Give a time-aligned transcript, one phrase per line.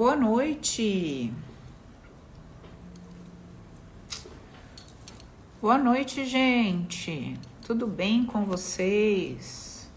[0.00, 1.30] Boa noite.
[5.60, 7.38] Boa noite, gente.
[7.66, 9.90] Tudo bem com vocês?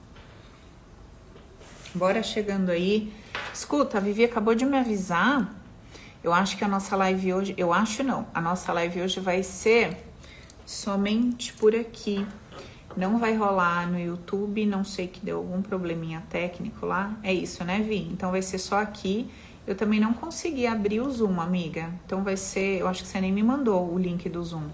[1.95, 3.13] Bora chegando aí.
[3.53, 5.55] Escuta, a Vivi acabou de me avisar.
[6.21, 9.41] Eu acho que a nossa live hoje, eu acho não, a nossa live hoje vai
[9.41, 9.95] ser
[10.65, 12.27] somente por aqui.
[12.97, 17.17] Não vai rolar no YouTube, não sei que deu algum probleminha técnico lá.
[17.23, 18.01] É isso, né, Vi?
[18.11, 19.31] Então vai ser só aqui.
[19.65, 21.89] Eu também não consegui abrir o Zoom, amiga.
[22.05, 24.69] Então vai ser, eu acho que você nem me mandou o link do Zoom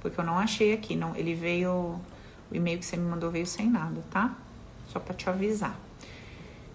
[0.00, 1.14] porque eu não achei aqui, não.
[1.16, 1.70] Ele veio,
[2.50, 4.34] o e-mail que você me mandou veio sem nada, tá?
[4.88, 5.78] Só para te avisar.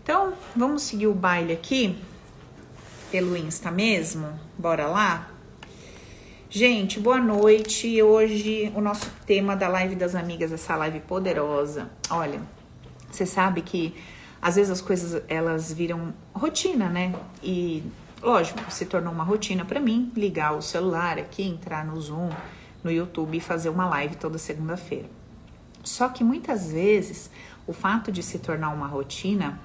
[0.04, 1.98] Então, vamos seguir o baile aqui
[3.12, 4.28] pelo Insta mesmo?
[4.58, 5.30] Bora lá?
[6.50, 8.02] Gente, boa noite.
[8.02, 11.90] Hoje o nosso tema da live das amigas, essa live poderosa.
[12.10, 12.42] Olha,
[13.10, 13.96] você sabe que
[14.44, 17.16] às vezes as coisas elas viram rotina, né?
[17.42, 17.82] E
[18.22, 22.30] lógico, se tornou uma rotina para mim ligar o celular aqui, entrar no Zoom,
[22.84, 25.10] no YouTube e fazer uma live toda segunda-feira.
[25.82, 27.32] Só que muitas vezes
[27.66, 29.58] o fato de se tornar uma rotina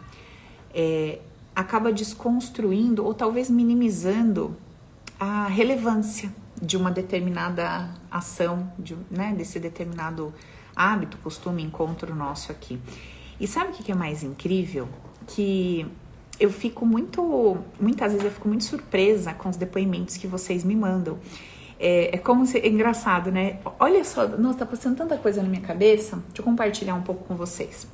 [0.72, 1.18] é,
[1.56, 4.56] acaba desconstruindo ou talvez minimizando
[5.18, 10.32] a relevância de uma determinada ação, de, né, desse determinado
[10.76, 12.80] hábito, costume, encontro nosso aqui.
[13.40, 14.88] E sabe o que é mais incrível?
[15.26, 15.86] Que
[16.40, 20.74] eu fico muito, muitas vezes eu fico muito surpresa com os depoimentos que vocês me
[20.74, 21.18] mandam.
[21.78, 22.58] É, é como se.
[22.58, 23.58] É engraçado, né?
[23.78, 26.16] Olha só, nossa, tá passando tanta coisa na minha cabeça.
[26.26, 27.86] Deixa eu compartilhar um pouco com vocês.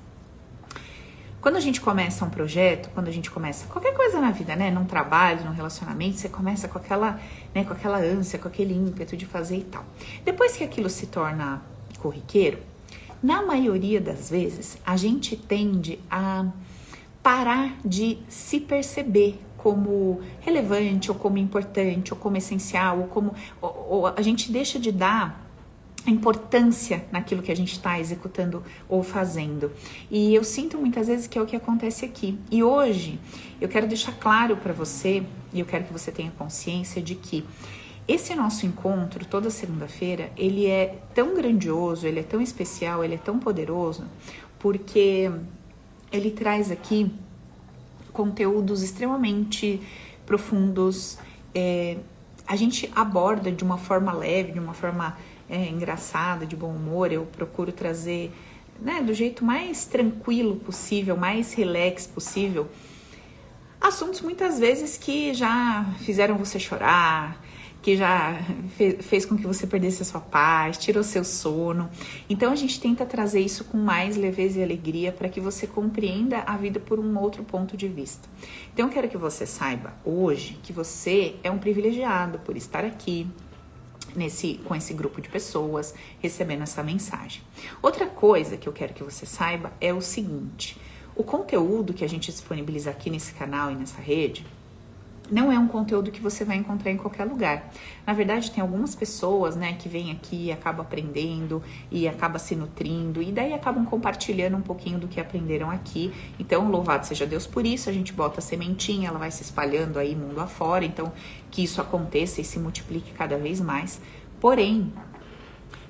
[1.41, 4.71] Quando a gente começa um projeto, quando a gente começa qualquer coisa na vida, né?
[4.71, 7.21] Num trabalho, num relacionamento, você começa com aquela,
[7.55, 9.85] né, com aquela ânsia, com aquele ímpeto de fazer e tal.
[10.25, 11.61] Depois que aquilo se torna
[11.99, 12.59] corriqueiro,
[13.25, 16.47] na maioria das vezes, a gente tende a
[17.23, 23.87] parar de se perceber como relevante, ou como importante, ou como essencial, ou como ou,
[23.89, 25.43] ou a gente deixa de dar
[26.07, 29.73] importância naquilo que a gente está executando ou fazendo.
[30.11, 32.39] E eu sinto muitas vezes que é o que acontece aqui.
[32.51, 33.19] E hoje
[33.59, 37.43] eu quero deixar claro para você, e eu quero que você tenha consciência de que
[38.07, 43.19] esse nosso encontro toda segunda-feira, ele é tão grandioso, ele é tão especial, ele é
[43.19, 44.05] tão poderoso,
[44.59, 45.31] porque
[46.13, 47.11] ele traz aqui
[48.13, 49.81] conteúdos extremamente
[50.27, 51.19] profundos.
[51.55, 51.97] É,
[52.47, 55.17] a gente aborda de uma forma leve, de uma forma
[55.49, 57.11] é, engraçada, de bom humor.
[57.11, 58.31] Eu procuro trazer
[58.81, 62.69] né, do jeito mais tranquilo possível, mais relax possível.
[63.81, 67.44] Assuntos muitas vezes que já fizeram você chorar,
[67.85, 68.41] que já
[69.03, 71.91] fez, com que você perdesse a sua paz, tirou seu sono.
[72.31, 76.39] Então a gente tenta trazer isso com mais leveza e alegria para que você compreenda
[76.47, 78.27] a vida por um outro ponto de vista.
[78.73, 83.27] Então eu quero que você saiba hoje que você é um privilegiado por estar aqui,
[84.17, 87.43] nesse com esse grupo de pessoas recebendo essa mensagem.
[87.83, 90.81] Outra coisa que eu quero que você saiba é o seguinte:
[91.15, 94.43] o conteúdo que a gente disponibiliza aqui nesse canal e nessa rede
[95.31, 97.73] não é um conteúdo que você vai encontrar em qualquer lugar.
[98.07, 102.55] Na verdade, tem algumas pessoas, né, que vêm aqui e acabam aprendendo e acabam se
[102.55, 106.13] nutrindo e daí acabam compartilhando um pouquinho do que aprenderam aqui.
[106.39, 107.89] Então, louvado seja Deus por isso.
[107.89, 110.85] A gente bota a sementinha, ela vai se espalhando aí mundo afora.
[110.85, 111.13] Então,
[111.51, 114.01] que isso aconteça e se multiplique cada vez mais.
[114.41, 114.93] Porém,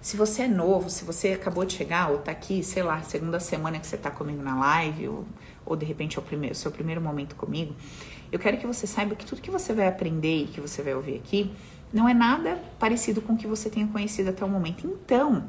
[0.04, 3.40] se você é novo, se você acabou de chegar ou tá aqui, sei lá, segunda
[3.40, 5.24] semana que você tá comigo na live ou,
[5.64, 7.74] ou de repente é o primeiro, seu primeiro momento comigo,
[8.34, 10.92] eu quero que você saiba que tudo que você vai aprender e que você vai
[10.92, 11.52] ouvir aqui
[11.92, 14.84] não é nada parecido com o que você tenha conhecido até o momento.
[14.84, 15.44] Então,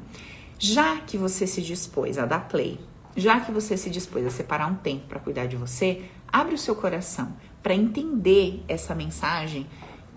[0.56, 2.78] já que você se dispôs a dar play,
[3.16, 6.58] já que você se dispôs a separar um tempo para cuidar de você, abre o
[6.58, 9.66] seu coração para entender essa mensagem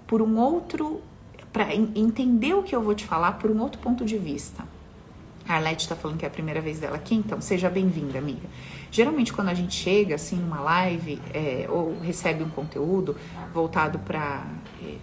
[0.05, 1.01] por um outro,
[1.51, 4.63] para entender o que eu vou te falar por um outro ponto de vista.
[5.47, 8.47] A Arlete está falando que é a primeira vez dela aqui, então seja bem-vinda, amiga.
[8.91, 13.15] Geralmente, quando a gente chega assim numa live é, ou recebe um conteúdo
[13.53, 14.47] voltado para
[14.83, 14.95] é,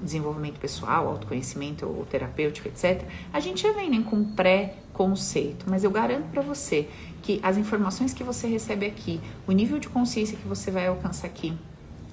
[0.00, 3.02] desenvolvimento pessoal, autoconhecimento ou terapêutico, etc.,
[3.32, 6.88] a gente já vem né, com um pré-conceito, mas eu garanto para você
[7.22, 11.26] que as informações que você recebe aqui, o nível de consciência que você vai alcançar
[11.26, 11.54] aqui,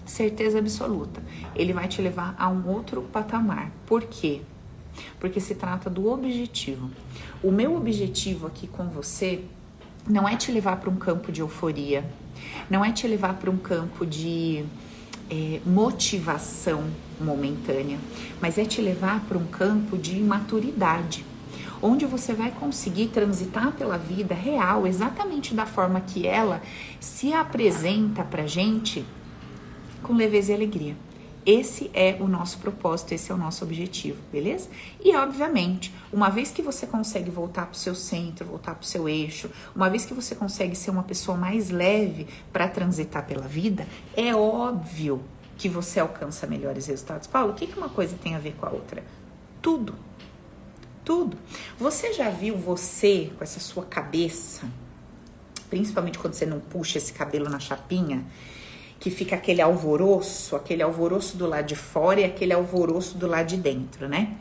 [0.05, 1.21] certeza absoluta,
[1.55, 3.71] ele vai te levar a um outro patamar.
[3.85, 4.41] Por quê?
[5.19, 6.89] Porque se trata do objetivo.
[7.41, 9.43] O meu objetivo aqui com você
[10.07, 12.05] não é te levar para um campo de euforia,
[12.69, 14.65] não é te levar para um campo de
[15.29, 16.83] é, motivação
[17.19, 17.97] momentânea,
[18.41, 21.25] mas é te levar para um campo de maturidade,
[21.81, 26.61] onde você vai conseguir transitar pela vida real, exatamente da forma que ela
[26.99, 29.05] se apresenta para gente
[30.01, 30.95] com leveza e alegria.
[31.45, 34.69] Esse é o nosso propósito, esse é o nosso objetivo, beleza?
[35.03, 38.85] E obviamente, uma vez que você consegue voltar para o seu centro, voltar para o
[38.85, 43.47] seu eixo, uma vez que você consegue ser uma pessoa mais leve para transitar pela
[43.47, 43.85] vida,
[44.15, 45.21] é óbvio
[45.57, 47.27] que você alcança melhores resultados.
[47.27, 49.03] Paulo, o que, que uma coisa tem a ver com a outra?
[49.61, 49.95] Tudo.
[51.03, 51.37] Tudo.
[51.77, 54.65] Você já viu você com essa sua cabeça,
[55.69, 58.25] principalmente quando você não puxa esse cabelo na chapinha,
[59.03, 63.47] que fica aquele alvoroço, aquele alvoroço do lado de fora e aquele alvoroço do lado
[63.47, 64.37] de dentro, né?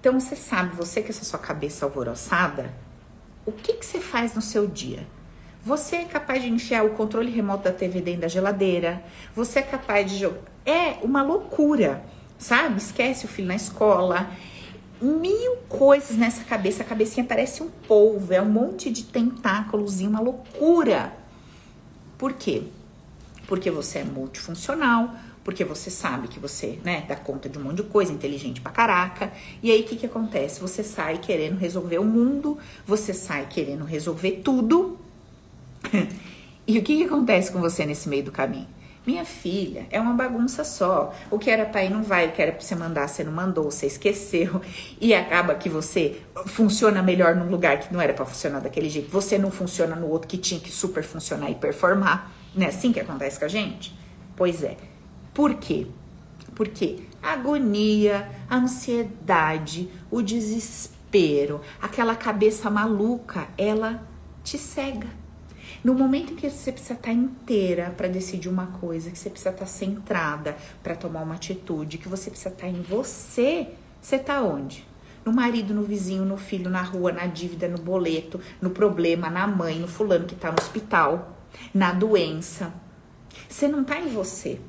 [0.00, 2.74] Então você sabe, você com essa sua cabeça alvoroçada,
[3.46, 5.06] o que, que você faz no seu dia?
[5.64, 9.04] Você é capaz de enfiar o controle remoto da TV dentro da geladeira.
[9.36, 10.40] Você é capaz de jogar.
[10.66, 12.04] É uma loucura,
[12.36, 12.78] sabe?
[12.78, 14.28] Esquece o filho na escola.
[15.00, 16.82] Mil coisas nessa cabeça.
[16.82, 21.12] A cabecinha parece um polvo, é um monte de tentáculos uma loucura.
[22.18, 22.64] Por quê?
[23.52, 25.14] Porque você é multifuncional,
[25.44, 28.72] porque você sabe que você, né, dá conta de um monte de coisa, inteligente pra
[28.72, 29.30] caraca.
[29.62, 30.58] E aí o que que acontece?
[30.58, 32.56] Você sai querendo resolver o mundo,
[32.86, 34.96] você sai querendo resolver tudo
[36.66, 38.66] e o que, que acontece com você nesse meio do caminho?
[39.04, 41.12] Minha filha, é uma bagunça só.
[41.28, 43.32] O que era para ir não vai, o que era para você mandar, você não
[43.32, 44.60] mandou, você esqueceu.
[45.00, 49.10] E acaba que você funciona melhor num lugar que não era para funcionar daquele jeito.
[49.10, 52.30] Você não funciona no outro que tinha que super funcionar e performar.
[52.54, 53.92] Não é assim que acontece com a gente?
[54.36, 54.76] Pois é.
[55.34, 55.88] Por quê?
[56.54, 64.06] Porque a agonia, a ansiedade, o desespero, aquela cabeça maluca, ela
[64.44, 65.21] te cega
[65.84, 69.50] no momento em que você precisa estar inteira para decidir uma coisa, que você precisa
[69.50, 73.68] estar centrada para tomar uma atitude, que você precisa estar em você,
[74.00, 74.86] você está onde?
[75.24, 79.46] No marido, no vizinho, no filho, na rua, na dívida, no boleto, no problema, na
[79.46, 81.38] mãe, no fulano que está no hospital,
[81.72, 82.72] na doença.
[83.48, 84.60] Você não está em você.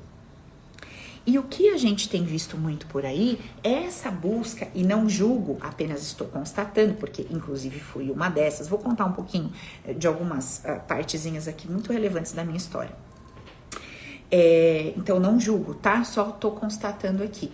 [1.25, 5.07] E o que a gente tem visto muito por aí é essa busca, e não
[5.07, 8.67] julgo, apenas estou constatando, porque inclusive fui uma dessas.
[8.67, 9.51] Vou contar um pouquinho
[9.85, 12.93] eh, de algumas uh, partezinhas aqui muito relevantes da minha história.
[14.29, 16.03] É, então não julgo, tá?
[16.03, 17.51] Só estou constatando aqui.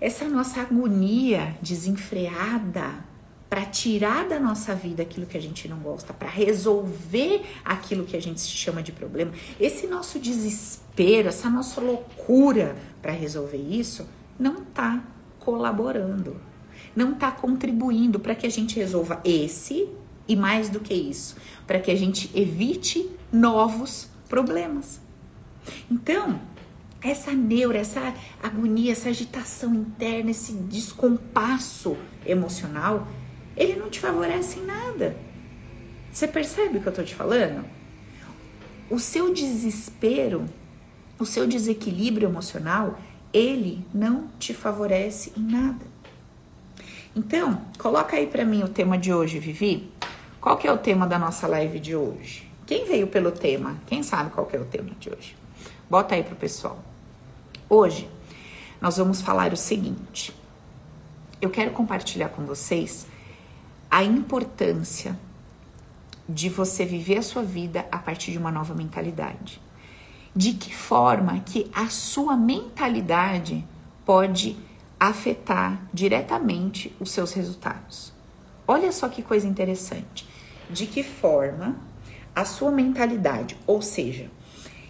[0.00, 3.04] Essa nossa agonia desenfreada
[3.50, 8.16] para tirar da nossa vida aquilo que a gente não gosta, para resolver aquilo que
[8.16, 9.32] a gente chama de problema.
[9.60, 14.08] Esse nosso desespero, essa nossa loucura para resolver isso,
[14.38, 15.04] não está
[15.38, 16.40] colaborando,
[16.96, 19.90] não está contribuindo para que a gente resolva esse
[20.26, 21.36] e mais do que isso,
[21.66, 25.02] para que a gente evite novos problemas.
[25.90, 26.40] Então,
[27.02, 33.06] essa neura, essa agonia, essa agitação interna, esse descompasso emocional
[33.54, 35.14] ele não te favorece em nada.
[36.10, 37.66] Você percebe o que eu tô te falando?
[38.88, 40.46] O seu desespero,
[41.18, 42.98] o seu desequilíbrio emocional,
[43.32, 45.84] ele não te favorece em nada.
[47.16, 49.90] Então, coloca aí para mim o tema de hoje, Vivi.
[50.40, 52.50] Qual que é o tema da nossa live de hoje?
[52.66, 53.76] Quem veio pelo tema?
[53.86, 55.36] Quem sabe qual que é o tema de hoje?
[55.88, 56.78] Bota aí pro pessoal.
[57.68, 58.08] Hoje
[58.80, 60.34] nós vamos falar o seguinte.
[61.40, 63.06] Eu quero compartilhar com vocês
[63.90, 65.18] a importância
[66.28, 69.60] de você viver a sua vida a partir de uma nova mentalidade.
[70.34, 73.64] De que forma que a sua mentalidade
[74.04, 74.56] pode
[74.98, 78.12] afetar diretamente os seus resultados.
[78.66, 80.26] Olha só que coisa interessante.
[80.70, 81.76] De que forma
[82.34, 84.30] a sua mentalidade, ou seja,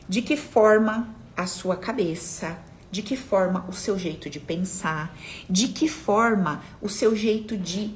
[0.08, 2.56] de que forma a sua cabeça,
[2.90, 5.16] de que forma o seu jeito de pensar,
[5.50, 7.92] de que forma o seu jeito de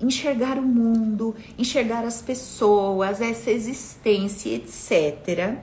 [0.00, 5.56] enxergar o mundo, enxergar as pessoas, essa existência, etc.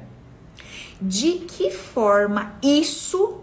[1.01, 3.41] De que forma isso,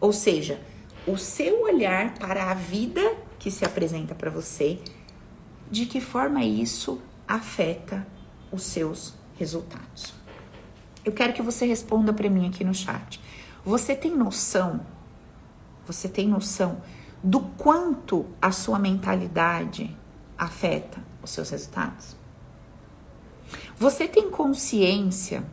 [0.00, 0.60] ou seja,
[1.06, 4.78] o seu olhar para a vida que se apresenta para você,
[5.70, 8.06] de que forma isso afeta
[8.52, 10.14] os seus resultados.
[11.04, 13.20] Eu quero que você responda para mim aqui no chat.
[13.64, 14.86] Você tem noção?
[15.86, 16.80] Você tem noção
[17.22, 19.96] do quanto a sua mentalidade
[20.38, 22.16] afeta os seus resultados?
[23.76, 25.44] Você tem consciência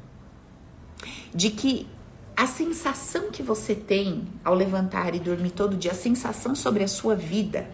[1.33, 1.87] de que
[2.35, 6.87] a sensação que você tem ao levantar e dormir todo dia, a sensação sobre a
[6.87, 7.69] sua vida,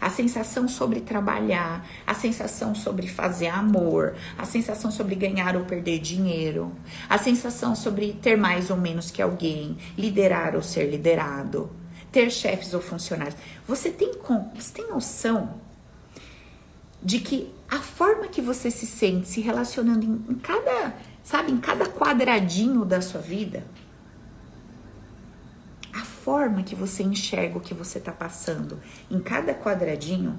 [0.00, 5.98] a sensação sobre trabalhar, a sensação sobre fazer amor, a sensação sobre ganhar ou perder
[6.00, 6.72] dinheiro,
[7.08, 11.70] a sensação sobre ter mais ou menos que alguém, liderar ou ser liderado,
[12.10, 13.36] ter chefes ou funcionários.
[13.66, 14.10] Você tem,
[14.54, 15.60] você tem noção
[17.02, 21.58] de que a forma que você se sente se relacionando em, em cada, sabe, em
[21.58, 23.64] cada quadradinho da sua vida,
[26.20, 28.78] forma que você enxerga o que você está passando
[29.10, 30.38] em cada quadradinho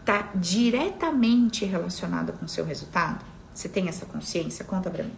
[0.00, 3.24] está diretamente relacionada com o seu resultado?
[3.52, 4.64] Você tem essa consciência?
[4.64, 5.14] Conta para mim.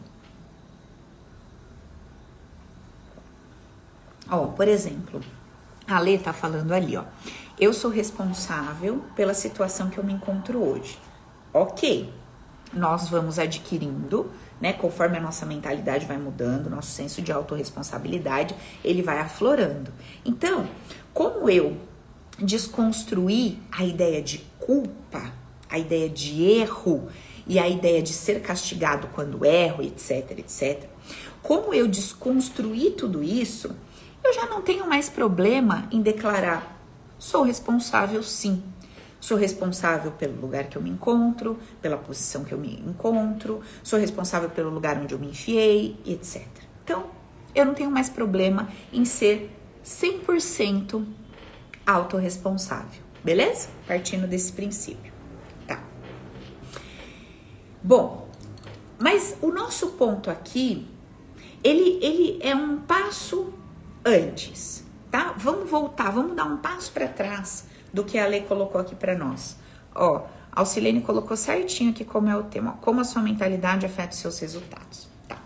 [4.29, 5.21] Ó, por exemplo,
[5.87, 7.05] a Lê tá falando ali, ó.
[7.59, 10.99] Eu sou responsável pela situação que eu me encontro hoje.
[11.53, 12.13] Ok,
[12.73, 14.73] nós vamos adquirindo, né?
[14.73, 19.93] Conforme a nossa mentalidade vai mudando, nosso senso de autorresponsabilidade, ele vai aflorando.
[20.25, 20.69] Então,
[21.15, 21.77] como eu
[22.39, 25.33] desconstruir a ideia de culpa,
[25.69, 27.09] a ideia de erro
[27.47, 30.89] e a ideia de ser castigado quando erro, etc, etc.
[31.43, 33.75] Como eu desconstruir tudo isso,
[34.23, 36.79] eu já não tenho mais problema em declarar:
[37.19, 38.63] sou responsável sim.
[39.21, 43.99] Sou responsável pelo lugar que eu me encontro, pela posição que eu me encontro, sou
[43.99, 46.47] responsável pelo lugar onde eu me enfiei, etc.
[46.83, 47.05] Então,
[47.55, 51.05] eu não tenho mais problema em ser 100%
[51.87, 53.69] autorresponsável, beleza?
[53.87, 55.13] Partindo desse princípio.
[55.67, 55.83] Tá.
[57.83, 58.27] Bom,
[58.99, 60.89] mas o nosso ponto aqui,
[61.63, 63.53] ele, ele é um passo
[64.05, 65.35] antes, tá?
[65.37, 69.17] Vamos voltar, vamos dar um passo para trás do que a lei colocou aqui para
[69.17, 69.57] nós.
[69.95, 74.13] Ó, a Alcilene colocou certinho aqui como é o tema, como a sua mentalidade afeta
[74.13, 75.09] os seus resultados.
[75.29, 75.39] Tá.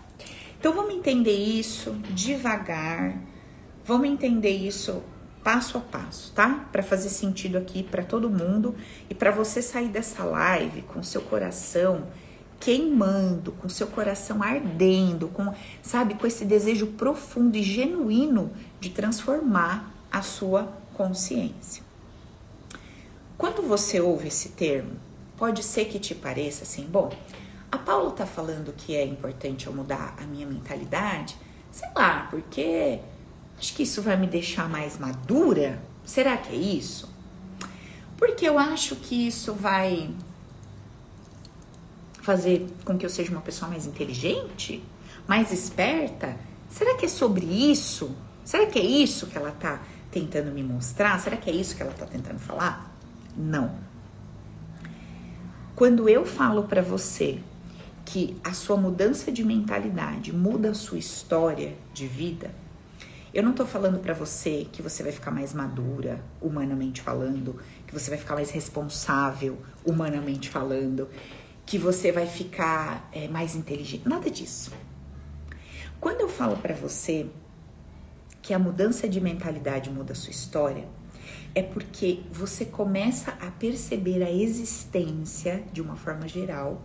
[0.59, 3.15] Então vamos entender isso devagar,
[3.83, 5.03] vamos entender isso
[5.43, 6.65] passo a passo, tá?
[6.71, 8.75] Para fazer sentido aqui para todo mundo
[9.07, 12.07] e para você sair dessa live com seu coração
[12.59, 19.93] queimando, com seu coração ardendo, com, sabe, com esse desejo profundo e genuíno de transformar
[20.11, 21.84] a sua consciência.
[23.37, 24.91] Quando você ouve esse termo,
[25.37, 27.11] pode ser que te pareça assim, bom,
[27.71, 31.35] a Paula tá falando que é importante eu mudar a minha mentalidade,
[31.71, 32.99] sei lá, porque
[33.59, 35.81] acho que isso vai me deixar mais madura.
[36.05, 37.13] Será que é isso?
[38.17, 40.09] Porque eu acho que isso vai
[42.21, 44.81] fazer com que eu seja uma pessoa mais inteligente,
[45.27, 46.37] mais esperta?
[46.69, 48.15] Será que é sobre isso?
[48.45, 51.19] Será que é isso que ela tá tentando me mostrar?
[51.19, 52.94] Será que é isso que ela tá tentando falar?
[53.35, 53.75] Não.
[55.75, 57.39] Quando eu falo para você
[58.05, 62.51] que a sua mudança de mentalidade muda a sua história de vida,
[63.33, 67.93] eu não tô falando para você que você vai ficar mais madura, humanamente falando, que
[67.93, 71.09] você vai ficar mais responsável, humanamente falando
[71.65, 74.07] que você vai ficar é, mais inteligente.
[74.07, 74.71] Nada disso.
[75.99, 77.27] Quando eu falo para você
[78.41, 80.87] que a mudança de mentalidade muda a sua história,
[81.55, 86.81] é porque você começa a perceber a existência de uma forma geral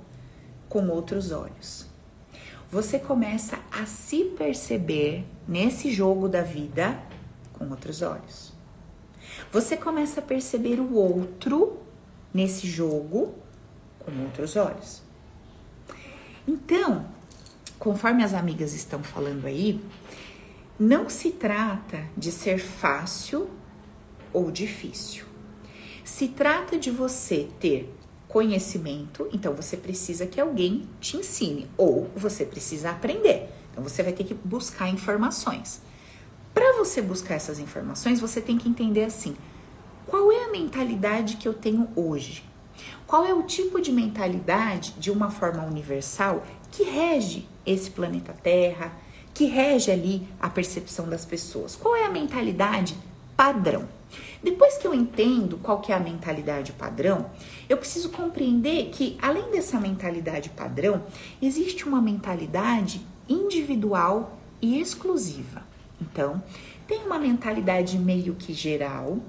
[0.68, 1.86] com outros olhos.
[2.70, 6.96] Você começa a se perceber nesse jogo da vida
[7.52, 8.52] com outros olhos.
[9.50, 11.78] Você começa a perceber o outro
[12.32, 13.34] nesse jogo
[13.98, 15.02] com outros olhos.
[16.46, 17.06] Então,
[17.76, 19.80] conforme as amigas estão falando aí,
[20.78, 23.50] não se trata de ser fácil
[24.32, 25.25] ou difícil.
[26.04, 27.94] Se trata de você ter
[28.28, 33.49] conhecimento, então você precisa que alguém te ensine ou você precisa aprender.
[33.70, 35.80] Então você vai ter que buscar informações.
[36.54, 39.37] Para você buscar essas informações, você tem que entender assim:
[40.06, 42.44] qual é a mentalidade que eu tenho hoje?
[43.06, 48.92] Qual é o tipo de mentalidade, de uma forma universal, que rege esse planeta Terra,
[49.34, 51.76] que rege ali a percepção das pessoas?
[51.76, 52.96] Qual é a mentalidade
[53.40, 53.88] padrão?
[54.42, 57.30] Depois que eu entendo qual que é a mentalidade padrão,
[57.70, 61.06] eu preciso compreender que além dessa mentalidade padrão,
[61.40, 65.62] existe uma mentalidade individual e exclusiva.
[65.99, 66.42] Então,
[66.87, 69.20] tem uma mentalidade meio que geral,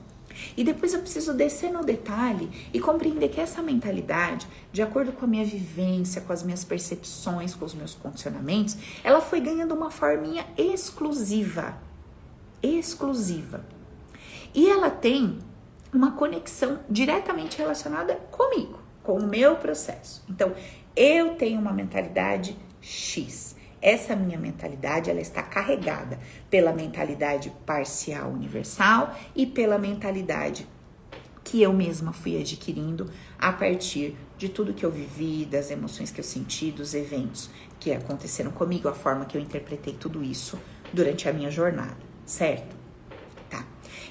[0.58, 5.24] e depois eu preciso descer no detalhe e compreender que essa mentalidade, de acordo com
[5.24, 8.76] a minha vivência, com as minhas percepções, com os meus condicionamentos,
[9.06, 11.78] ela foi ganhando uma forminha exclusiva.
[12.62, 13.64] Exclusiva.
[14.54, 15.40] E ela tem
[15.94, 20.24] uma conexão diretamente relacionada comigo, com o meu processo.
[20.30, 20.54] Então,
[20.96, 23.56] eu tenho uma mentalidade X.
[23.82, 30.68] Essa minha mentalidade, ela está carregada pela mentalidade parcial universal e pela mentalidade
[31.44, 36.20] que eu mesma fui adquirindo a partir de tudo que eu vivi, das emoções que
[36.20, 40.60] eu senti, dos eventos que aconteceram comigo, a forma que eu interpretei tudo isso
[40.94, 42.81] durante a minha jornada, certo?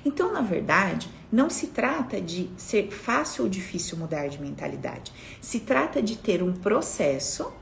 [0.03, 0.09] Tá.
[0.09, 5.13] Então, na verdade, não se trata de ser fácil ou difícil mudar de mentalidade.
[5.41, 7.53] Se trata de ter um processo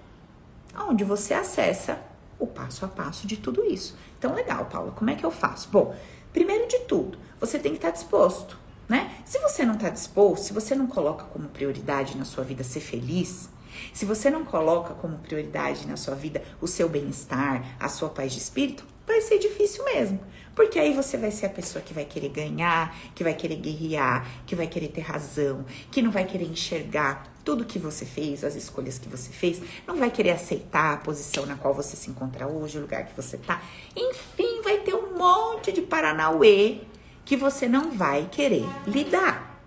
[0.89, 2.01] onde você acessa
[2.39, 3.97] o passo a passo de tudo isso.
[4.19, 5.69] Então, legal, Paula, como é que eu faço?
[5.71, 5.95] Bom,
[6.33, 9.13] primeiro de tudo, você tem que estar disposto, né?
[9.25, 12.81] Se você não está disposto, se você não coloca como prioridade na sua vida ser
[12.81, 13.51] feliz,
[13.93, 18.33] se você não coloca como prioridade na sua vida o seu bem-estar, a sua paz
[18.33, 20.21] de espírito, vai ser difícil mesmo.
[20.59, 24.27] Porque aí você vai ser a pessoa que vai querer ganhar, que vai querer guerrear,
[24.45, 28.57] que vai querer ter razão, que não vai querer enxergar tudo que você fez, as
[28.57, 32.49] escolhas que você fez, não vai querer aceitar a posição na qual você se encontra
[32.49, 33.63] hoje, o lugar que você tá.
[33.97, 36.81] Enfim, vai ter um monte de paranauê
[37.25, 39.63] que você não vai querer lidar.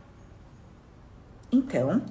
[1.49, 2.03] Então,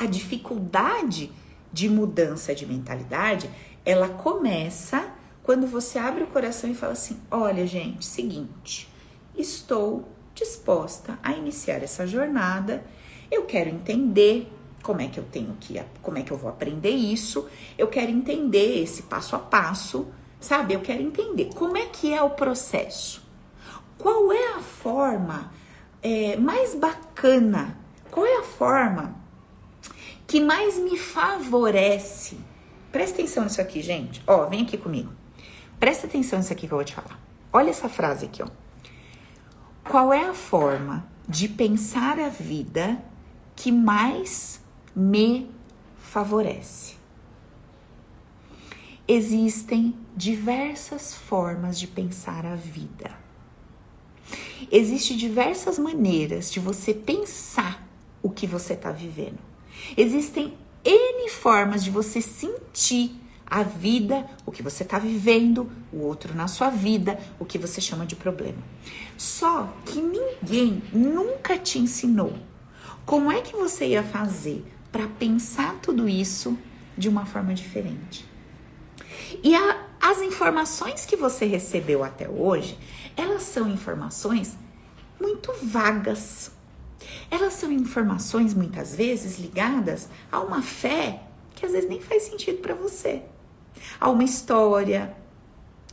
[0.00, 1.30] a dificuldade
[1.70, 3.50] de mudança de mentalidade,
[3.84, 5.12] ela começa
[5.44, 8.88] quando você abre o coração e fala assim: "Olha, gente, seguinte,
[9.36, 12.84] estou disposta a iniciar essa jornada.
[13.30, 14.50] Eu quero entender
[14.82, 17.48] como é que eu tenho que, como é que eu vou aprender isso?
[17.78, 20.08] Eu quero entender esse passo a passo,
[20.40, 20.74] sabe?
[20.74, 23.22] Eu quero entender como é que é o processo.
[23.96, 25.52] Qual é a forma
[26.02, 27.78] é, mais bacana?
[28.10, 29.14] Qual é a forma
[30.26, 32.38] que mais me favorece?
[32.92, 34.22] Presta atenção nisso aqui, gente.
[34.26, 35.10] Ó, vem aqui comigo.
[35.84, 37.20] Presta atenção nisso aqui que eu vou te falar.
[37.52, 38.48] Olha essa frase aqui, ó.
[39.86, 43.04] Qual é a forma de pensar a vida
[43.54, 44.62] que mais
[44.96, 45.46] me
[45.98, 46.94] favorece.
[49.06, 53.10] Existem diversas formas de pensar a vida.
[54.72, 57.86] Existem diversas maneiras de você pensar
[58.22, 59.38] o que você está vivendo.
[59.98, 66.34] Existem N formas de você sentir a vida, o que você está vivendo, o outro
[66.34, 68.58] na sua vida, o que você chama de problema.
[69.16, 72.32] Só que ninguém nunca te ensinou
[73.04, 76.56] como é que você ia fazer para pensar tudo isso
[76.96, 78.24] de uma forma diferente.
[79.42, 82.78] E a, as informações que você recebeu até hoje,
[83.16, 84.56] elas são informações
[85.20, 86.50] muito vagas.
[87.30, 91.22] Elas são informações muitas vezes ligadas a uma fé
[91.54, 93.22] que às vezes nem faz sentido para você,
[94.00, 95.14] a uma história,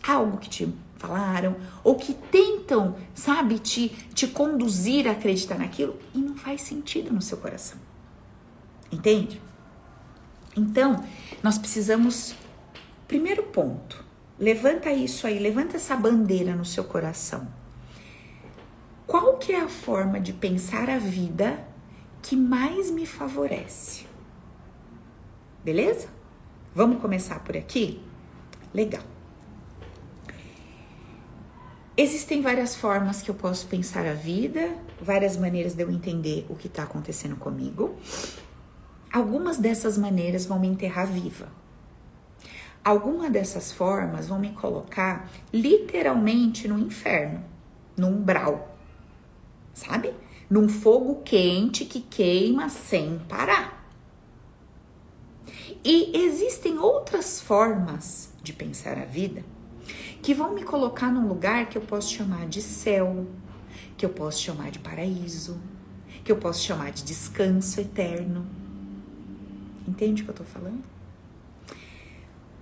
[0.07, 6.19] algo que te falaram ou que tentam, sabe, te, te conduzir a acreditar naquilo e
[6.19, 7.79] não faz sentido no seu coração.
[8.91, 9.41] Entende?
[10.55, 11.03] Então,
[11.41, 12.35] nós precisamos.
[13.07, 14.05] Primeiro ponto,
[14.39, 17.47] levanta isso aí, levanta essa bandeira no seu coração.
[19.05, 21.65] Qual que é a forma de pensar a vida
[22.21, 24.05] que mais me favorece?
[25.63, 26.07] Beleza?
[26.73, 28.01] Vamos começar por aqui?
[28.73, 29.03] Legal.
[31.97, 36.55] Existem várias formas que eu posso pensar a vida, várias maneiras de eu entender o
[36.55, 37.97] que está acontecendo comigo.
[39.11, 41.49] Algumas dessas maneiras vão me enterrar viva.
[42.81, 47.43] Algumas dessas formas vão me colocar literalmente no inferno,
[47.97, 48.77] no umbral,
[49.73, 50.13] sabe?
[50.49, 53.80] Num fogo quente que queima sem parar.
[55.83, 59.43] E existem outras formas de pensar a vida
[60.21, 63.25] que vão me colocar num lugar que eu posso chamar de céu,
[63.97, 65.59] que eu posso chamar de paraíso,
[66.23, 68.45] que eu posso chamar de descanso eterno
[69.87, 70.83] Entende o que eu tô falando?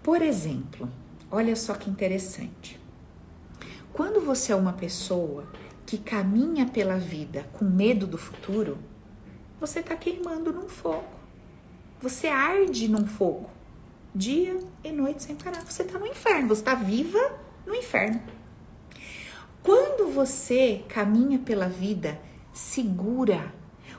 [0.01, 0.89] Por exemplo,
[1.29, 2.79] olha só que interessante.
[3.93, 5.45] Quando você é uma pessoa
[5.85, 8.77] que caminha pela vida com medo do futuro,
[9.59, 11.18] você está queimando num fogo.
[12.01, 13.49] Você arde num fogo,
[14.15, 15.65] dia e noite sem parar.
[15.65, 17.19] Você está no inferno, você está viva
[17.67, 18.21] no inferno.
[19.61, 22.17] Quando você caminha pela vida
[22.53, 23.53] segura,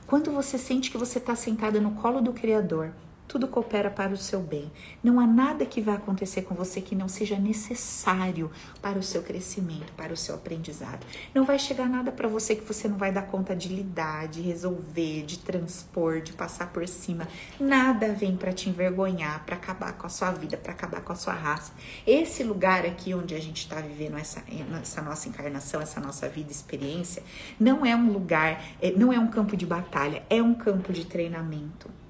[0.07, 2.91] quando você sente que você está sentada no colo do Criador,
[3.31, 4.69] tudo coopera para o seu bem.
[5.01, 9.23] Não há nada que vá acontecer com você que não seja necessário para o seu
[9.23, 11.05] crescimento, para o seu aprendizado.
[11.33, 14.41] Não vai chegar nada para você que você não vai dar conta de lidar, de
[14.41, 17.25] resolver, de transpor, de passar por cima.
[17.57, 21.15] Nada vem para te envergonhar, para acabar com a sua vida, para acabar com a
[21.15, 21.71] sua raça.
[22.05, 24.43] Esse lugar aqui onde a gente está vivendo essa,
[24.81, 27.23] essa nossa encarnação, essa nossa vida, experiência,
[27.57, 31.05] não é um lugar, é, não é um campo de batalha, é um campo de
[31.05, 32.00] treinamento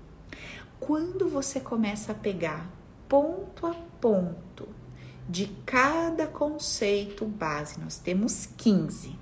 [0.82, 2.68] quando você começa a pegar
[3.08, 4.68] ponto a ponto
[5.30, 9.16] de cada conceito base, nós temos 15.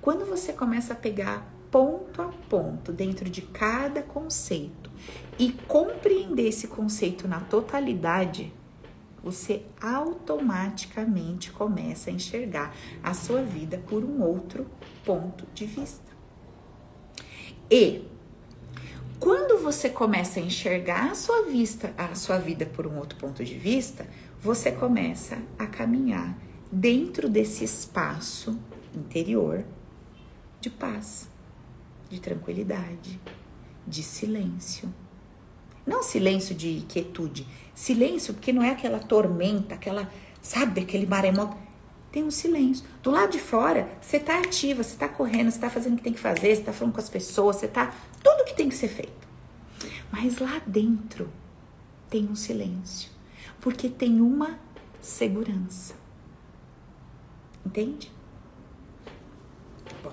[0.00, 4.90] Quando você começa a pegar ponto a ponto dentro de cada conceito
[5.36, 8.52] e compreender esse conceito na totalidade,
[9.24, 14.68] você automaticamente começa a enxergar a sua vida por um outro
[15.04, 16.12] ponto de vista.
[17.68, 18.11] E
[19.22, 23.44] quando você começa a enxergar a sua vista, a sua vida por um outro ponto
[23.44, 24.04] de vista,
[24.40, 26.36] você começa a caminhar
[26.72, 28.58] dentro desse espaço
[28.92, 29.64] interior
[30.60, 31.28] de paz,
[32.10, 33.20] de tranquilidade,
[33.86, 34.92] de silêncio.
[35.86, 41.56] Não silêncio de quietude, silêncio porque não é aquela tormenta, aquela, sabe, aquele maremoto.
[42.12, 42.84] Tem um silêncio.
[43.02, 46.02] Do lado de fora, você tá ativa, você tá correndo, você tá fazendo o que
[46.02, 48.74] tem que fazer, você tá falando com as pessoas, você tá tudo que tem que
[48.74, 49.26] ser feito.
[50.12, 51.32] Mas lá dentro
[52.10, 53.10] tem um silêncio,
[53.62, 54.58] porque tem uma
[55.00, 55.94] segurança.
[57.64, 58.12] Entende?
[60.04, 60.12] Bom,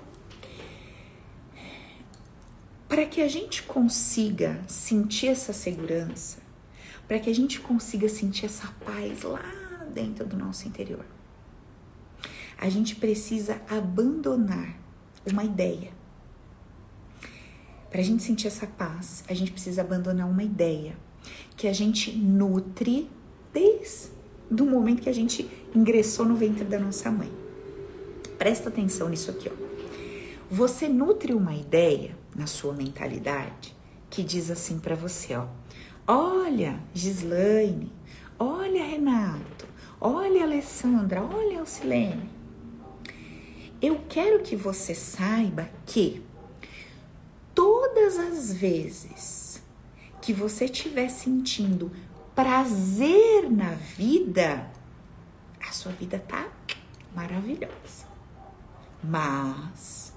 [2.88, 6.38] para que a gente consiga sentir essa segurança,
[7.06, 9.42] para que a gente consiga sentir essa paz lá
[9.92, 11.04] dentro do nosso interior,
[12.60, 14.78] a gente precisa abandonar
[15.26, 15.90] uma ideia.
[17.90, 20.94] Para a gente sentir essa paz, a gente precisa abandonar uma ideia
[21.56, 23.10] que a gente nutre
[23.50, 24.10] desde
[24.50, 27.32] o momento que a gente ingressou no ventre da nossa mãe.
[28.38, 29.70] Presta atenção nisso aqui, ó.
[30.50, 33.74] Você nutre uma ideia na sua mentalidade
[34.10, 35.46] que diz assim para você, ó:
[36.06, 37.90] Olha, Gislaine,
[38.38, 39.66] olha, Renato,
[39.98, 42.39] olha, Alessandra, olha, Alcilene.
[43.80, 46.22] Eu quero que você saiba que
[47.54, 49.62] todas as vezes
[50.20, 51.90] que você estiver sentindo
[52.34, 54.70] prazer na vida,
[55.60, 56.48] a sua vida tá
[57.14, 58.06] maravilhosa.
[59.02, 60.12] Mas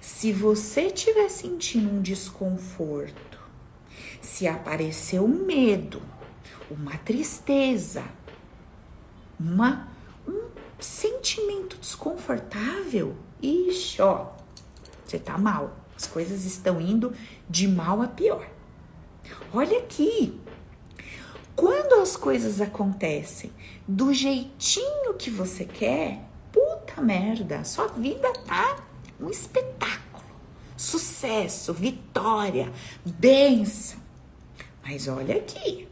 [0.00, 3.40] se você estiver sentindo um desconforto,
[4.20, 6.02] se aparecer um medo,
[6.70, 8.04] uma tristeza,
[9.38, 9.88] uma,
[10.26, 14.28] um sentimento desconfortável, ixi, ó,
[15.04, 15.76] você tá mal.
[15.96, 17.12] As coisas estão indo
[17.48, 18.48] de mal a pior.
[19.52, 20.40] Olha aqui.
[21.54, 23.52] Quando as coisas acontecem
[23.86, 28.78] do jeitinho que você quer, puta merda, sua vida tá
[29.20, 30.24] um espetáculo.
[30.76, 32.72] Sucesso, vitória,
[33.04, 34.00] bênção.
[34.82, 35.91] Mas olha aqui.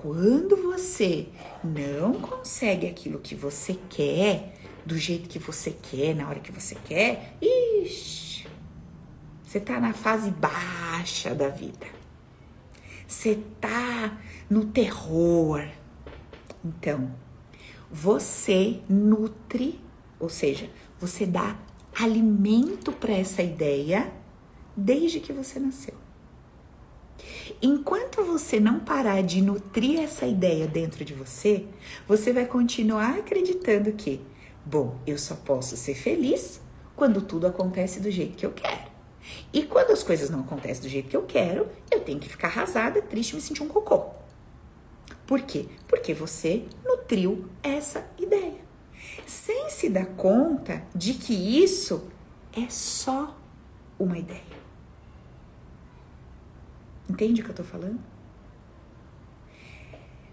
[0.00, 1.26] Quando você
[1.64, 4.54] não consegue aquilo que você quer,
[4.86, 8.46] do jeito que você quer, na hora que você quer, ixi,
[9.42, 11.88] você tá na fase baixa da vida.
[13.08, 14.16] Você tá
[14.48, 15.66] no terror.
[16.64, 17.12] Então,
[17.90, 19.80] você nutre,
[20.20, 21.58] ou seja, você dá
[21.92, 24.12] alimento para essa ideia
[24.76, 25.94] desde que você nasceu.
[27.60, 31.64] Enquanto você não parar de nutrir essa ideia dentro de você,
[32.06, 34.20] você vai continuar acreditando que,
[34.64, 36.60] bom, eu só posso ser feliz
[36.94, 38.88] quando tudo acontece do jeito que eu quero.
[39.52, 42.48] E quando as coisas não acontecem do jeito que eu quero, eu tenho que ficar
[42.48, 44.06] arrasada, triste, me sentir um cocô.
[45.26, 45.66] Por quê?
[45.86, 48.60] Porque você nutriu essa ideia.
[49.26, 52.08] Sem se dar conta de que isso
[52.52, 53.36] é só
[53.98, 54.57] uma ideia.
[57.08, 57.98] Entende o que eu tô falando?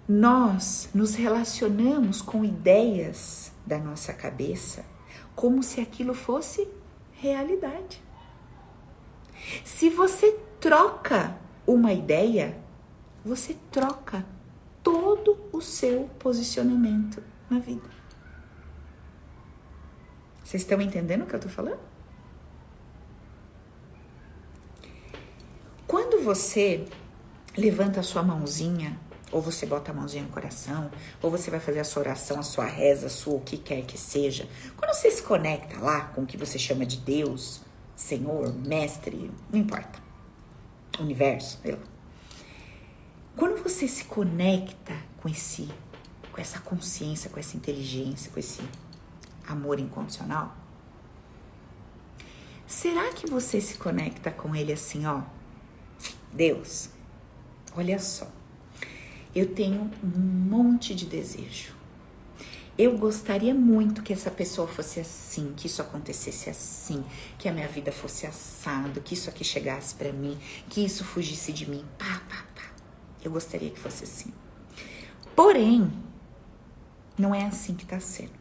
[0.07, 4.85] Nós nos relacionamos com ideias da nossa cabeça
[5.35, 6.67] como se aquilo fosse
[7.13, 8.01] realidade.
[9.63, 12.57] Se você troca uma ideia,
[13.23, 14.25] você troca
[14.83, 17.89] todo o seu posicionamento na vida.
[20.43, 21.79] Vocês estão entendendo o que eu tô falando?
[25.87, 26.87] Quando você
[27.55, 28.99] levanta a sua mãozinha,
[29.31, 30.89] ou você bota a mãozinha no coração,
[31.21, 33.83] ou você vai fazer a sua oração, a sua reza, a sua o que quer
[33.83, 37.61] que seja, quando você se conecta lá com o que você chama de Deus,
[37.95, 39.99] Senhor, Mestre, não importa,
[40.99, 41.79] universo, sei lá.
[43.35, 45.69] Quando você se conecta com esse,
[46.31, 48.61] com essa consciência, com essa inteligência, com esse
[49.47, 50.55] amor incondicional,
[52.65, 55.34] será que você se conecta com ele assim, ó?
[56.35, 56.89] Deus,
[57.75, 58.29] olha só,
[59.33, 61.73] eu tenho um monte de desejo.
[62.77, 67.05] Eu gostaria muito que essa pessoa fosse assim, que isso acontecesse assim,
[67.37, 70.37] que a minha vida fosse assado, que isso aqui chegasse para mim,
[70.69, 71.85] que isso fugisse de mim.
[71.97, 72.69] Pá, pá, pá.
[73.23, 74.33] Eu gostaria que fosse assim.
[75.33, 75.89] Porém,
[77.17, 78.33] não é assim que tá sendo.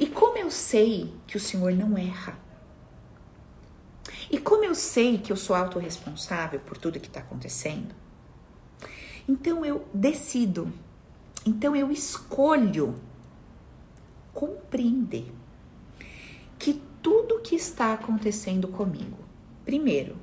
[0.00, 2.47] E como eu sei que o Senhor não erra?
[4.30, 7.94] E como eu sei que eu sou autorresponsável por tudo que está acontecendo?
[9.28, 10.72] Então eu decido,
[11.44, 12.94] então eu escolho
[14.32, 15.32] compreender
[16.58, 19.18] que tudo que está acontecendo comigo,
[19.64, 20.16] primeiro,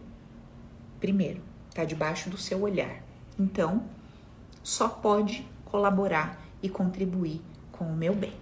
[1.00, 3.04] primeiro, está debaixo do seu olhar.
[3.38, 3.84] Então,
[4.64, 7.42] só pode colaborar e contribuir
[7.72, 8.34] com o meu bem.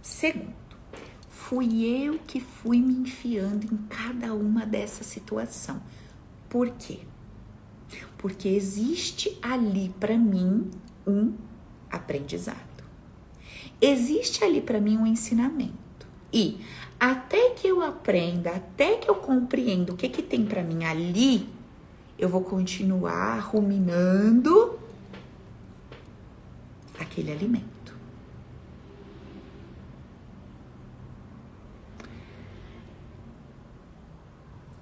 [0.00, 0.54] Segundo,
[1.50, 5.82] fui eu que fui me enfiando em cada uma dessa situação.
[6.48, 7.00] Por quê?
[8.16, 10.70] Porque existe ali para mim
[11.04, 11.34] um
[11.90, 12.84] aprendizado.
[13.80, 16.06] Existe ali para mim um ensinamento.
[16.32, 16.60] E
[17.00, 21.48] até que eu aprenda, até que eu compreenda o que que tem para mim ali,
[22.16, 24.78] eu vou continuar ruminando
[26.96, 27.69] aquele alimento.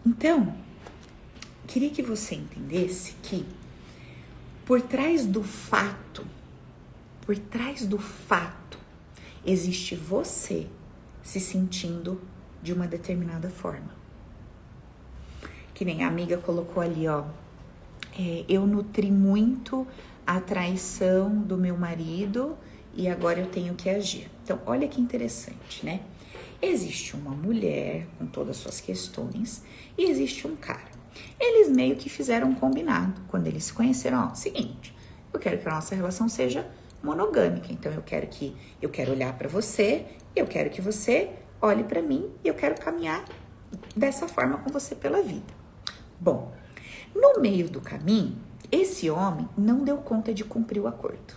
[0.08, 0.54] Então,
[1.66, 3.44] queria que você entendesse que
[4.64, 6.24] por trás do fato,
[7.26, 8.78] por trás do fato,
[9.44, 10.66] existe você
[11.22, 12.18] se sentindo
[12.62, 13.90] de uma determinada forma.
[15.74, 17.24] Que nem a amiga colocou ali, ó.
[18.18, 19.86] É, eu nutri muito
[20.26, 22.56] a traição do meu marido
[22.94, 24.30] e agora eu tenho que agir.
[24.42, 26.00] Então, olha que interessante, né?
[26.60, 29.62] Existe uma mulher com todas as suas questões
[29.96, 30.88] e existe um cara.
[31.38, 34.28] Eles meio que fizeram um combinado quando eles se conheceram.
[34.30, 34.94] Ó, seguinte,
[35.32, 36.68] eu quero que a nossa relação seja
[37.02, 37.72] monogâmica.
[37.72, 42.02] Então eu quero que eu quero olhar para você, eu quero que você olhe para
[42.02, 43.24] mim e eu quero caminhar
[43.94, 45.54] dessa forma com você pela vida.
[46.20, 46.52] Bom,
[47.14, 48.36] no meio do caminho,
[48.70, 51.34] esse homem não deu conta de cumprir o acordo.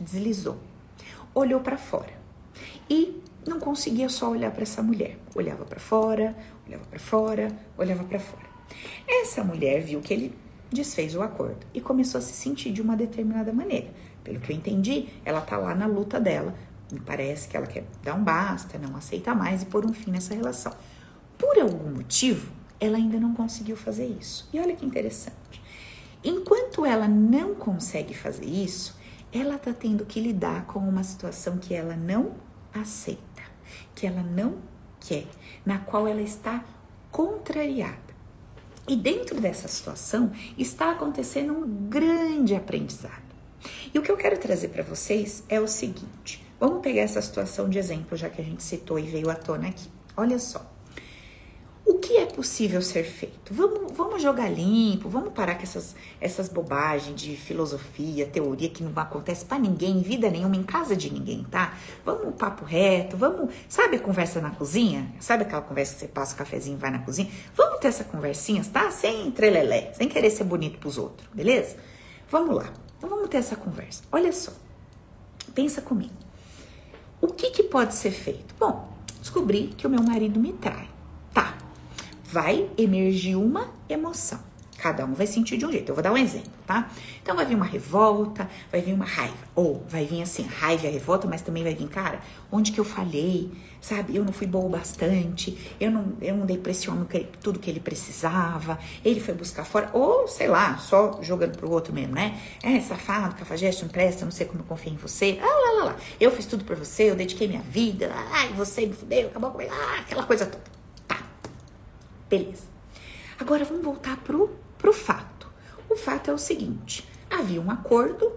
[0.00, 0.58] Deslizou.
[1.34, 2.12] Olhou para fora.
[2.88, 5.18] E não conseguia só olhar para essa mulher.
[5.34, 8.46] Olhava para fora, olhava para fora, olhava para fora.
[9.06, 10.38] Essa mulher viu que ele
[10.70, 13.88] desfez o acordo e começou a se sentir de uma determinada maneira.
[14.24, 16.54] Pelo que eu entendi, ela tá lá na luta dela.
[16.90, 20.10] Me parece que ela quer dar um basta, não aceita mais e pôr um fim
[20.10, 20.72] nessa relação.
[21.38, 24.48] Por algum motivo, ela ainda não conseguiu fazer isso.
[24.52, 25.62] E olha que interessante.
[26.24, 28.96] Enquanto ela não consegue fazer isso,
[29.32, 32.32] ela tá tendo que lidar com uma situação que ela não
[32.72, 33.25] aceita
[33.94, 34.58] que ela não
[35.00, 35.26] quer,
[35.64, 36.64] na qual ela está
[37.10, 38.06] contrariada.
[38.88, 43.26] E dentro dessa situação está acontecendo um grande aprendizado.
[43.92, 47.68] E o que eu quero trazer para vocês é o seguinte: vamos pegar essa situação
[47.68, 49.88] de exemplo, já que a gente citou e veio à tona aqui.
[50.16, 50.75] Olha só
[51.86, 53.54] o que é possível ser feito?
[53.54, 58.90] Vamos, vamos jogar limpo, vamos parar com essas, essas bobagens de filosofia, teoria que não
[58.96, 61.74] acontece para ninguém, em vida nenhuma, em casa de ninguém, tá?
[62.04, 63.54] Vamos papo reto, vamos.
[63.68, 65.14] Sabe a conversa na cozinha?
[65.20, 67.30] Sabe aquela conversa que você passa o cafezinho e vai na cozinha?
[67.54, 68.90] Vamos ter essa conversinha, tá?
[68.90, 71.76] Sem trelelé, sem querer ser bonito pros outros, beleza?
[72.28, 74.02] Vamos lá, então vamos ter essa conversa.
[74.10, 74.50] Olha só,
[75.54, 76.14] pensa comigo.
[77.20, 78.56] O que, que pode ser feito?
[78.58, 78.88] Bom,
[79.20, 80.88] descobri que o meu marido me trai.
[81.32, 81.56] Tá,
[82.36, 84.38] vai emergir uma emoção.
[84.76, 85.88] Cada um vai sentir de um jeito.
[85.88, 86.90] Eu vou dar um exemplo, tá?
[87.22, 89.38] Então vai vir uma revolta, vai vir uma raiva.
[89.54, 92.20] Ou vai vir assim, raiva e revolta, mas também vai vir, cara,
[92.52, 93.50] onde que eu falhei?
[93.80, 94.14] Sabe?
[94.14, 97.06] Eu não fui boa o bastante, eu não, eu não dei pra esse homem
[97.40, 101.94] tudo que ele precisava, ele foi buscar fora, ou sei lá, só jogando pro outro
[101.94, 102.38] mesmo, né?
[102.62, 105.38] É, safado, cafajeste, não presta, não sei como eu confio em você.
[105.40, 105.96] Ah, lá, lá, lá.
[106.20, 109.72] Eu fiz tudo por você, eu dediquei minha vida, ai, você me fudeu, acabou comigo,
[109.72, 110.75] ah, aquela coisa toda.
[112.28, 112.64] Beleza.
[113.38, 115.48] Agora vamos voltar pro, pro fato.
[115.88, 118.32] O fato é o seguinte: havia um acordo,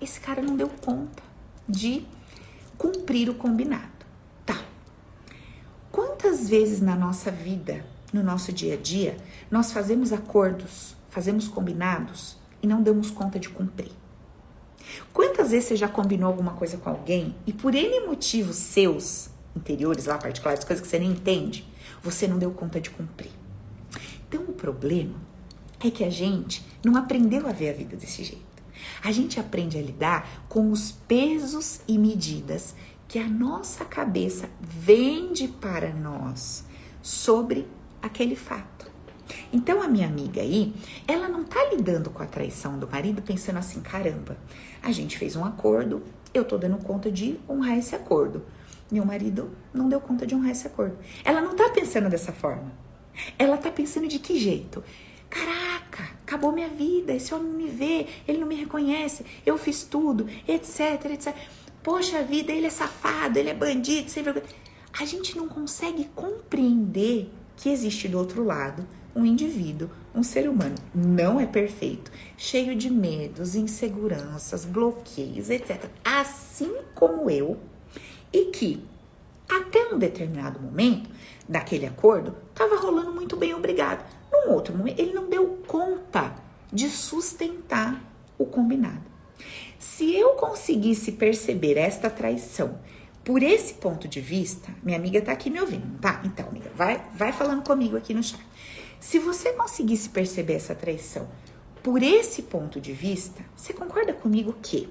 [0.00, 1.22] esse cara não deu conta
[1.68, 2.06] de
[2.76, 3.88] cumprir o combinado.
[4.44, 4.62] Tá.
[5.90, 9.16] Quantas vezes na nossa vida, no nosso dia a dia,
[9.50, 13.92] nós fazemos acordos, fazemos combinados e não damos conta de cumprir?
[15.12, 20.06] Quantas vezes você já combinou alguma coisa com alguém e por N motivos seus, interiores
[20.06, 21.66] lá, particulares, coisas que você nem entende,
[22.04, 23.32] você não deu conta de cumprir.
[24.28, 25.14] Então o problema
[25.80, 28.44] é que a gente não aprendeu a ver a vida desse jeito.
[29.02, 32.74] A gente aprende a lidar com os pesos e medidas
[33.08, 36.64] que a nossa cabeça vende para nós
[37.00, 37.66] sobre
[38.02, 38.92] aquele fato.
[39.52, 40.74] Então a minha amiga aí,
[41.08, 44.36] ela não tá lidando com a traição do marido pensando assim, caramba,
[44.82, 46.02] a gente fez um acordo,
[46.34, 48.42] eu tô dando conta de honrar esse acordo.
[48.94, 50.96] Meu marido não deu conta de honrar esse acordo.
[51.24, 52.72] Ela não tá pensando dessa forma.
[53.36, 54.84] Ela tá pensando de que jeito?
[55.28, 60.28] Caraca, acabou minha vida, esse homem me vê, ele não me reconhece, eu fiz tudo,
[60.46, 61.34] etc, etc.
[61.82, 64.46] Poxa vida, ele é safado, ele é bandido, sem vergonha.
[64.96, 70.76] A gente não consegue compreender que existe do outro lado um indivíduo, um ser humano,
[70.94, 75.84] não é perfeito, cheio de medos, inseguranças, bloqueios, etc.
[76.04, 77.58] Assim como eu,
[78.34, 78.84] e que
[79.48, 81.08] até um determinado momento
[81.48, 84.04] daquele acordo estava rolando muito bem, obrigado.
[84.32, 86.34] Num outro momento, ele não deu conta
[86.72, 88.02] de sustentar
[88.36, 89.04] o combinado.
[89.78, 92.80] Se eu conseguisse perceber esta traição
[93.22, 96.20] por esse ponto de vista, minha amiga tá aqui me ouvindo, tá?
[96.24, 98.44] Então, amiga, vai, vai falando comigo aqui no chat.
[98.98, 101.28] Se você conseguisse perceber essa traição
[101.82, 104.88] por esse ponto de vista, você concorda comigo que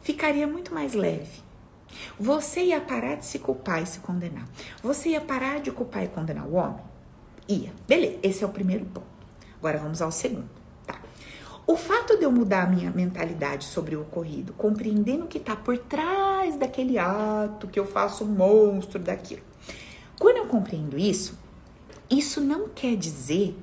[0.00, 1.49] ficaria muito mais leve.
[2.20, 4.46] Você ia parar de se culpar e se condenar.
[4.82, 6.82] Você ia parar de culpar e condenar o homem?
[7.48, 7.72] Ia.
[7.88, 9.06] Beleza, esse é o primeiro ponto.
[9.56, 10.50] Agora vamos ao segundo.
[10.86, 11.00] Tá.
[11.66, 15.56] O fato de eu mudar a minha mentalidade sobre o ocorrido, compreendendo o que está
[15.56, 19.40] por trás daquele ato, que eu faço um monstro daquilo.
[20.18, 21.38] Quando eu compreendo isso,
[22.10, 23.56] isso não quer dizer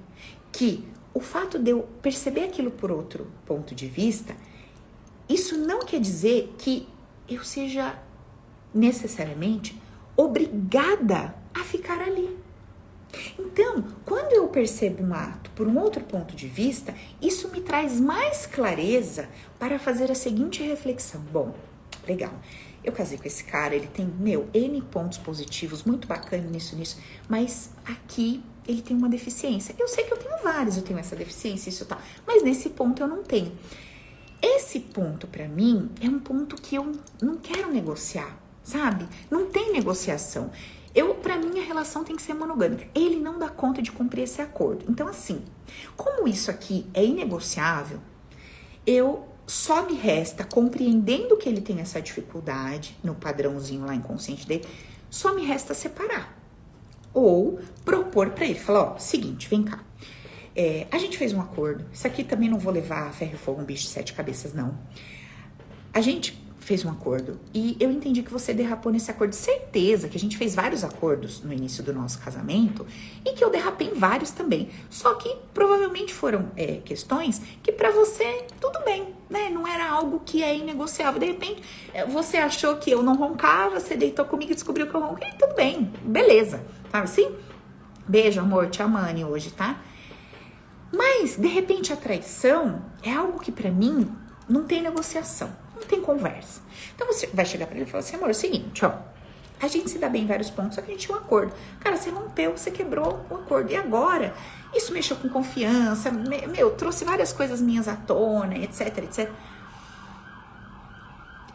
[0.52, 4.36] que o fato de eu perceber aquilo por outro ponto de vista,
[5.30, 6.90] isso não quer dizer que
[7.30, 8.00] eu seja
[8.78, 9.80] necessariamente
[10.16, 12.38] obrigada a ficar ali.
[13.40, 18.00] Então, quando eu percebo um ato por um outro ponto de vista, isso me traz
[18.00, 21.54] mais clareza para fazer a seguinte reflexão: bom,
[22.08, 22.34] legal.
[22.84, 26.98] Eu casei com esse cara, ele tem, meu, N pontos positivos, muito bacana nisso, nisso,
[27.28, 29.76] mas aqui ele tem uma deficiência.
[29.78, 33.02] Eu sei que eu tenho vários, eu tenho essa deficiência, isso tá, mas nesse ponto
[33.02, 33.52] eu não tenho.
[34.42, 39.08] Esse ponto para mim é um ponto que eu não quero negociar, sabe?
[39.32, 40.52] Não tem negociação.
[40.94, 42.86] Eu, para mim, a relação tem que ser monogâmica.
[42.94, 44.86] Ele não dá conta de cumprir esse acordo.
[44.90, 45.42] Então, assim,
[45.96, 48.00] como isso aqui é inegociável,
[48.86, 54.66] eu só me resta, compreendendo que ele tem essa dificuldade no padrãozinho lá inconsciente dele,
[55.10, 56.38] só me resta separar.
[57.14, 59.80] Ou propor para ele, falar, ó, seguinte, vem cá.
[60.54, 61.86] É, a gente fez um acordo.
[61.94, 64.54] Isso aqui também não vou levar a ferro e fogo um bicho de sete cabeças,
[64.54, 64.78] não.
[65.94, 69.32] A gente fez um acordo e eu entendi que você derrapou nesse acordo.
[69.32, 72.86] Certeza que a gente fez vários acordos no início do nosso casamento
[73.24, 74.68] e que eu derrapei em vários também.
[74.90, 79.50] Só que provavelmente foram é, questões que para você tudo bem, né?
[79.50, 81.22] Não era algo que é inegociável.
[81.22, 84.94] De repente é, você achou que eu não roncava, você deitou comigo e descobriu que
[84.94, 87.34] eu ronquei, tudo bem, beleza, sabe assim?
[88.06, 89.82] Beijo, amor, te amane hoje, tá?
[90.92, 94.12] Mas de repente a traição é algo que para mim
[94.50, 95.66] não tem negociação.
[95.80, 96.62] Não tem conversa.
[96.96, 98.94] Então você vai chegar para ele e falar assim: amor, é o seguinte, ó.
[99.60, 101.52] A gente se dá bem em vários pontos, só que a gente tinha um acordo.
[101.80, 103.72] Cara, você rompeu, você quebrou o acordo.
[103.72, 104.34] E agora?
[104.74, 109.32] Isso mexeu com confiança, meu, trouxe várias coisas minhas à tona, etc, etc.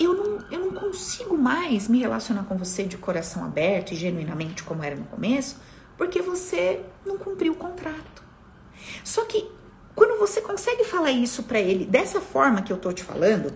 [0.01, 4.65] Eu não, eu não consigo mais me relacionar com você de coração aberto e genuinamente
[4.65, 5.61] como era no começo,
[5.97, 8.25] porque você não cumpriu o contrato.
[9.05, 9.49] Só que
[9.95, 13.53] quando você consegue falar isso para ele dessa forma que eu tô te falando,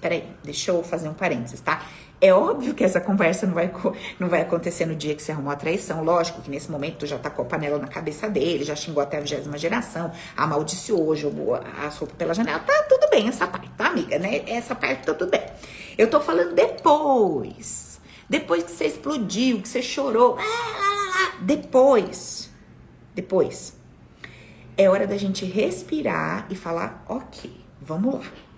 [0.00, 1.82] peraí, deixa eu fazer um parênteses, tá?
[2.22, 3.72] É óbvio que essa conversa não vai,
[4.18, 6.04] não vai acontecer no dia que você arrumou a traição.
[6.04, 9.02] Lógico que nesse momento tu já tá com a panela na cabeça dele, já xingou
[9.02, 12.58] até a vigésima geração, amaldiçoou, jogou a roupa pela janela.
[12.58, 14.18] Tá tudo bem essa parte, tá, amiga?
[14.18, 14.42] Né?
[14.46, 15.46] Essa parte tá tudo bem.
[15.96, 17.98] Eu tô falando depois.
[18.28, 20.36] Depois que você explodiu, que você chorou.
[21.40, 22.50] Depois.
[23.14, 23.74] Depois.
[24.76, 28.49] É hora da gente respirar e falar, ok, vamos lá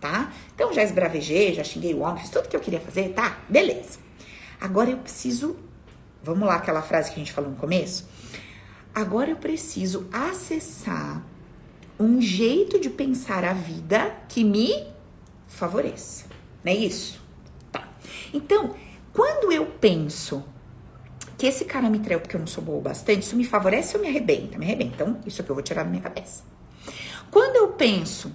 [0.00, 0.32] tá?
[0.54, 3.38] Então já esbravejei, já xinguei o homem, fiz tudo que eu queria fazer, tá?
[3.48, 3.98] Beleza.
[4.60, 5.56] Agora eu preciso,
[6.22, 8.08] vamos lá aquela frase que a gente falou no começo?
[8.94, 11.24] Agora eu preciso acessar
[11.98, 14.86] um jeito de pensar a vida que me
[15.46, 16.24] favoreça.
[16.64, 17.22] Não é isso?
[17.70, 17.86] Tá.
[18.32, 18.74] Então,
[19.12, 20.42] quando eu penso
[21.36, 24.02] que esse cara me traiu porque eu não sou boa bastante, isso me favorece ou
[24.02, 24.58] me arrebenta?
[24.58, 24.94] Me arrebenta.
[24.94, 26.42] Então, isso aqui eu vou tirar da minha cabeça.
[27.30, 28.32] Quando eu penso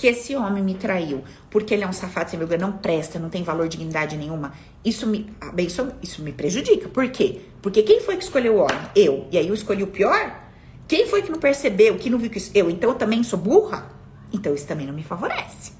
[0.00, 3.28] que esse homem me traiu porque ele é um safado sem vergonha, não presta, não
[3.28, 6.88] tem valor, dignidade nenhuma, isso me, bem, isso, isso me prejudica.
[6.88, 7.42] Por quê?
[7.60, 8.80] Porque quem foi que escolheu o homem?
[8.96, 9.28] Eu.
[9.30, 10.42] E aí eu escolhi o pior?
[10.88, 12.50] Quem foi que não percebeu, que não viu que isso?
[12.54, 12.70] Eu.
[12.70, 13.90] Então eu também sou burra?
[14.32, 15.72] Então isso também não me favorece.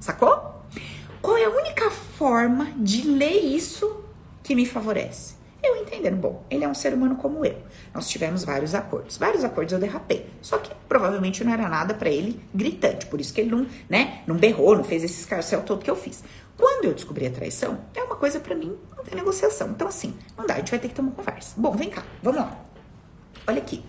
[0.00, 0.64] Sacou?
[1.22, 4.02] Qual é a única forma de ler isso
[4.42, 5.37] que me favorece?
[5.62, 7.56] Eu entendendo, bom, ele é um ser humano como eu.
[7.92, 9.16] Nós tivemos vários acordos.
[9.16, 10.26] Vários acordos eu derrapei.
[10.40, 13.06] Só que provavelmente não era nada para ele gritante.
[13.06, 15.96] Por isso que ele não, né, não berrou, não fez esse escarcel todo que eu
[15.96, 16.22] fiz.
[16.56, 19.70] Quando eu descobri a traição, é uma coisa para mim, não tem negociação.
[19.70, 21.54] Então, assim, não dá, a gente vai ter que ter uma conversa.
[21.56, 22.64] Bom, vem cá, vamos lá.
[23.46, 23.82] Olha aqui.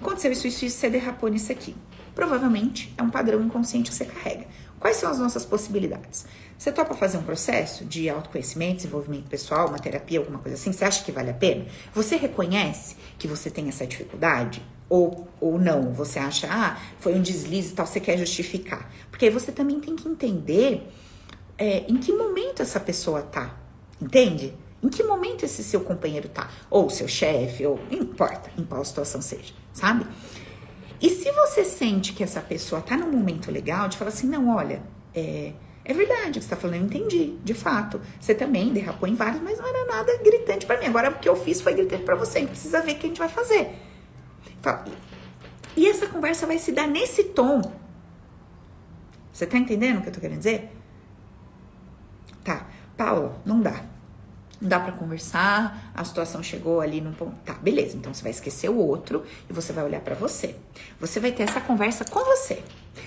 [0.00, 1.74] Aconteceu isso, isso, isso, você derrapou nisso aqui.
[2.14, 4.46] Provavelmente é um padrão inconsciente que você carrega.
[4.78, 6.26] Quais são as nossas possibilidades?
[6.58, 10.72] Você topa fazer um processo de autoconhecimento, desenvolvimento pessoal, uma terapia, alguma coisa assim?
[10.72, 11.66] Você acha que vale a pena?
[11.94, 14.62] Você reconhece que você tem essa dificuldade?
[14.88, 15.92] Ou, ou não?
[15.92, 18.90] Você acha, ah, foi um deslize e tal, você quer justificar?
[19.10, 20.88] Porque aí você também tem que entender
[21.58, 23.54] é, em que momento essa pessoa tá.
[24.00, 24.54] Entende?
[24.82, 26.48] Em que momento esse seu companheiro tá?
[26.70, 30.06] Ou seu chefe, ou não importa em qual situação seja, sabe?
[31.00, 34.54] E se você sente que essa pessoa tá num momento legal de falar assim, não,
[34.56, 34.82] olha,
[35.14, 35.52] é,
[35.88, 38.00] É verdade você tá falando, eu entendi, de fato.
[38.20, 40.86] Você também derrapou em vários, mas não era nada gritante para mim.
[40.86, 43.18] Agora o que eu fiz foi gritante para você, precisa ver o que a gente
[43.20, 43.70] vai fazer.
[44.58, 44.84] Então,
[45.76, 47.62] e essa conversa vai se dar nesse tom.
[49.32, 50.76] Você tá entendendo o que eu tô querendo dizer?
[52.42, 52.66] Tá,
[52.96, 53.84] Paula, não dá.
[54.60, 57.36] Não dá para conversar, a situação chegou ali num ponto.
[57.44, 57.96] Tá, beleza.
[57.96, 60.56] Então você vai esquecer o outro e você vai olhar para você.
[60.98, 62.60] Você vai ter essa conversa com você.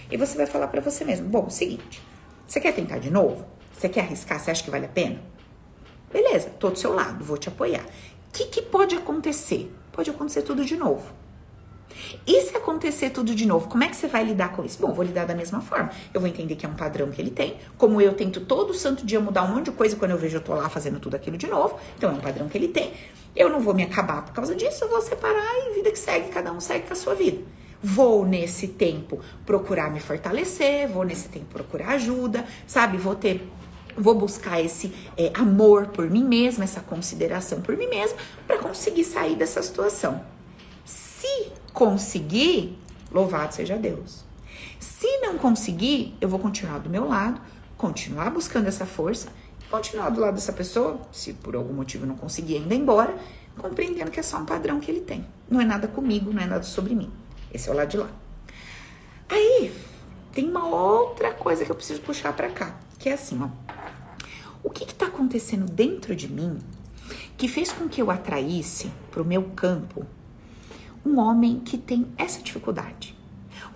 [0.10, 2.02] E você vai falar para você mesmo: "Bom, seguinte,
[2.50, 3.46] você quer tentar de novo?
[3.72, 4.40] Você quer arriscar?
[4.40, 5.22] Você acha que vale a pena?
[6.12, 7.84] Beleza, tô do seu lado, vou te apoiar.
[7.84, 9.72] O que, que pode acontecer?
[9.92, 11.14] Pode acontecer tudo de novo.
[12.26, 14.82] E se acontecer tudo de novo, como é que você vai lidar com isso?
[14.82, 15.92] Bom, vou lidar da mesma forma.
[16.12, 17.56] Eu vou entender que é um padrão que ele tem.
[17.78, 20.42] Como eu tento todo santo dia mudar um monte de coisa quando eu vejo eu
[20.42, 21.78] tô lá fazendo tudo aquilo de novo.
[21.98, 22.94] Então é um padrão que ele tem.
[23.36, 26.30] Eu não vou me acabar por causa disso, eu vou separar e vida que segue,
[26.30, 27.44] cada um segue com a sua vida.
[27.82, 32.98] Vou nesse tempo procurar me fortalecer, vou nesse tempo procurar ajuda, sabe?
[32.98, 33.48] Vou ter
[33.98, 38.18] vou buscar esse é, amor por mim mesma, essa consideração por mim mesma,
[38.48, 40.24] para conseguir sair dessa situação.
[40.86, 42.78] Se conseguir,
[43.12, 44.24] louvado seja Deus.
[44.80, 47.42] Se não conseguir, eu vou continuar do meu lado,
[47.78, 49.30] continuar buscando essa força,
[49.70, 53.16] continuar do lado dessa pessoa, se por algum motivo não conseguir ainda embora,
[53.58, 55.26] compreendendo que é só um padrão que ele tem.
[55.50, 57.12] Não é nada comigo, não é nada sobre mim.
[57.54, 58.10] Esse é o lado de lá.
[59.28, 59.72] Aí,
[60.32, 63.50] tem uma outra coisa que eu preciso puxar para cá, que é assim, ó.
[64.64, 66.60] O que está acontecendo dentro de mim
[67.38, 70.06] que fez com que eu atraísse para o meu campo
[71.06, 73.18] um homem que tem essa dificuldade?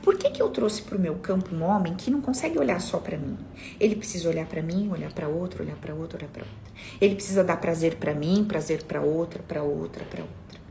[0.02, 2.82] Por que, que eu trouxe para o meu campo um homem que não consegue olhar
[2.82, 3.38] só para mim?
[3.80, 6.74] Ele precisa olhar para mim, olhar para outro, olhar para outro, olhar para outra.
[7.00, 10.63] Ele precisa dar prazer para mim, prazer para outra, para outra, para outra.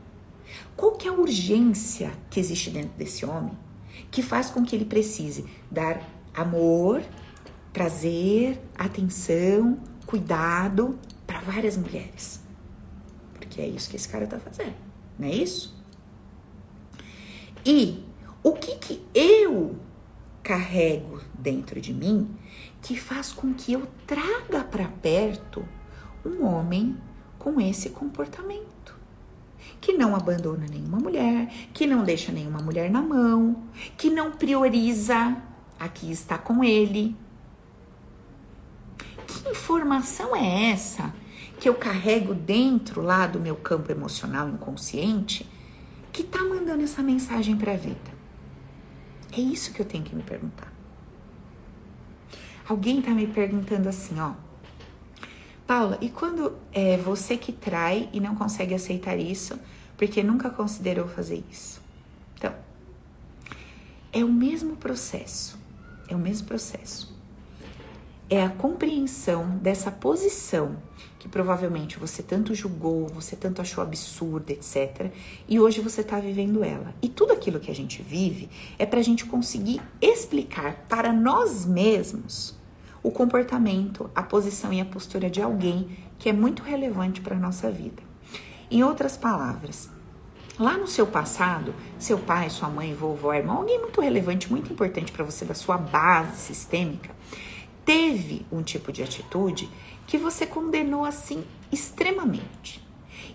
[0.75, 3.57] Qual que é a urgência que existe dentro desse homem
[4.09, 6.01] que faz com que ele precise dar
[6.33, 7.03] amor,
[7.71, 12.41] prazer, atenção, cuidado para várias mulheres?
[13.33, 14.75] Porque é isso que esse cara tá fazendo,
[15.17, 15.75] não é isso?
[17.65, 18.03] E
[18.43, 19.77] o que que eu
[20.43, 22.35] carrego dentro de mim
[22.81, 25.65] que faz com que eu traga para perto
[26.25, 26.97] um homem
[27.39, 28.72] com esse comportamento?
[29.83, 33.63] Que não abandona nenhuma mulher, que não deixa nenhuma mulher na mão,
[33.97, 35.35] que não prioriza
[35.77, 37.13] a que está com ele.
[39.27, 41.13] Que informação é essa
[41.59, 45.45] que eu carrego dentro lá do meu campo emocional inconsciente
[46.13, 48.13] que tá mandando essa mensagem para a vida?
[49.33, 50.71] É isso que eu tenho que me perguntar.
[52.69, 54.31] Alguém tá me perguntando assim, ó.
[55.67, 59.59] Paula, e quando é você que trai e não consegue aceitar isso,
[60.05, 61.81] porque nunca considerou fazer isso.
[62.35, 62.53] Então,
[64.11, 65.57] é o mesmo processo,
[66.09, 67.17] é o mesmo processo.
[68.29, 70.75] É a compreensão dessa posição
[71.17, 75.09] que provavelmente você tanto julgou, você tanto achou absurda, etc.
[75.47, 76.93] E hoje você está vivendo ela.
[77.01, 81.65] E tudo aquilo que a gente vive é para a gente conseguir explicar para nós
[81.65, 82.53] mesmos
[83.01, 87.39] o comportamento, a posição e a postura de alguém que é muito relevante para a
[87.39, 88.03] nossa vida.
[88.73, 89.87] Em outras palavras,
[90.59, 95.11] lá no seu passado, seu pai, sua mãe, vovó, irmão, alguém muito relevante, muito importante
[95.11, 97.11] para você da sua base sistêmica,
[97.85, 99.69] teve um tipo de atitude
[100.05, 102.83] que você condenou assim extremamente.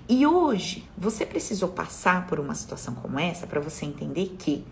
[0.09, 4.65] E hoje você precisou passar por uma situação como essa para você entender que,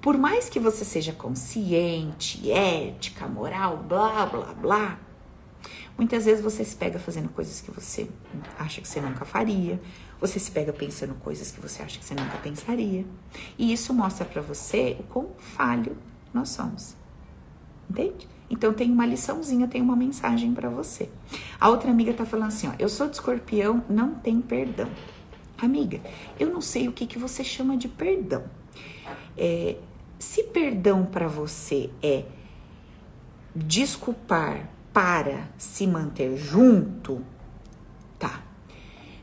[0.00, 4.98] por mais que você seja consciente, ética, moral, blá blá blá,
[5.98, 8.08] muitas vezes você se pega fazendo coisas que você
[8.58, 9.80] acha que você nunca faria,
[10.20, 13.04] você se pega pensando coisas que você acha que você nunca pensaria.
[13.58, 15.96] E isso mostra para você o quão falho
[16.32, 16.96] nós somos.
[17.88, 18.28] Entende?
[18.48, 21.10] Então tem uma liçãozinha, tem uma mensagem para você.
[21.60, 24.88] A outra amiga tá falando assim, ó, eu sou de escorpião, não tem perdão.
[25.58, 26.00] Amiga,
[26.38, 28.44] eu não sei o que, que você chama de perdão.
[29.36, 29.76] É,
[30.18, 32.24] se perdão para você é
[33.54, 37.24] desculpar para se manter junto.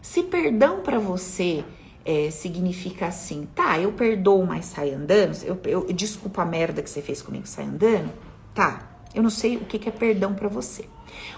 [0.04, 1.64] Se perdão para você
[2.04, 6.90] é, significa assim, tá, eu perdoo, mas sai andando, eu, eu, desculpa a merda que
[6.90, 8.12] você fez comigo, sai andando,
[8.54, 9.00] tá.
[9.16, 10.90] Eu não sei o que, que é perdão para você.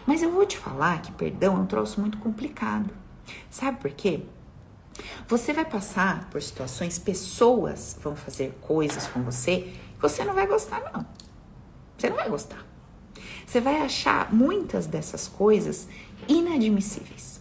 [0.07, 2.89] Mas eu vou te falar que perdão é um troço muito complicado.
[3.51, 4.21] Sabe por quê?
[5.27, 10.47] Você vai passar por situações, pessoas vão fazer coisas com você que você não vai
[10.47, 11.05] gostar, não.
[11.95, 12.65] Você não vai gostar.
[13.45, 15.87] Você vai achar muitas dessas coisas
[16.27, 17.34] inadmissíveis.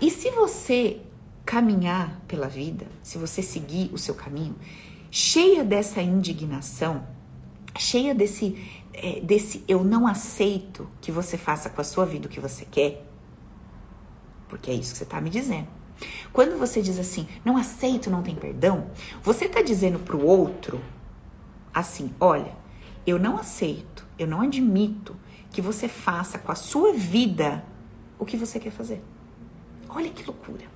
[0.00, 1.00] E se você
[1.44, 4.56] caminhar pela vida, se você seguir o seu caminho,
[5.10, 7.06] cheia dessa indignação,
[7.78, 8.56] cheia desse
[8.92, 12.64] é, desse eu não aceito que você faça com a sua vida o que você
[12.64, 13.06] quer,
[14.48, 15.68] porque é isso que você está me dizendo.
[16.32, 18.90] Quando você diz assim, não aceito, não tem perdão,
[19.22, 20.80] você está dizendo para o outro
[21.72, 22.56] assim: olha,
[23.06, 25.16] eu não aceito, eu não admito
[25.50, 27.64] que você faça com a sua vida
[28.18, 29.02] o que você quer fazer.
[29.96, 30.66] Olha que loucura.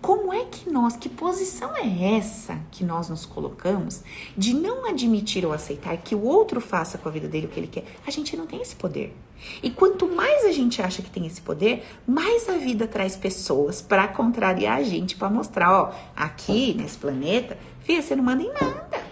[0.00, 4.02] Como é que nós, que posição é essa que nós nos colocamos
[4.34, 7.60] de não admitir ou aceitar que o outro faça com a vida dele o que
[7.60, 7.84] ele quer?
[8.06, 9.14] A gente não tem esse poder.
[9.62, 13.82] E quanto mais a gente acha que tem esse poder, mais a vida traz pessoas
[13.82, 18.52] para contrariar a gente, para mostrar, ó, aqui nesse planeta, filha, você não manda em
[18.52, 19.04] nada.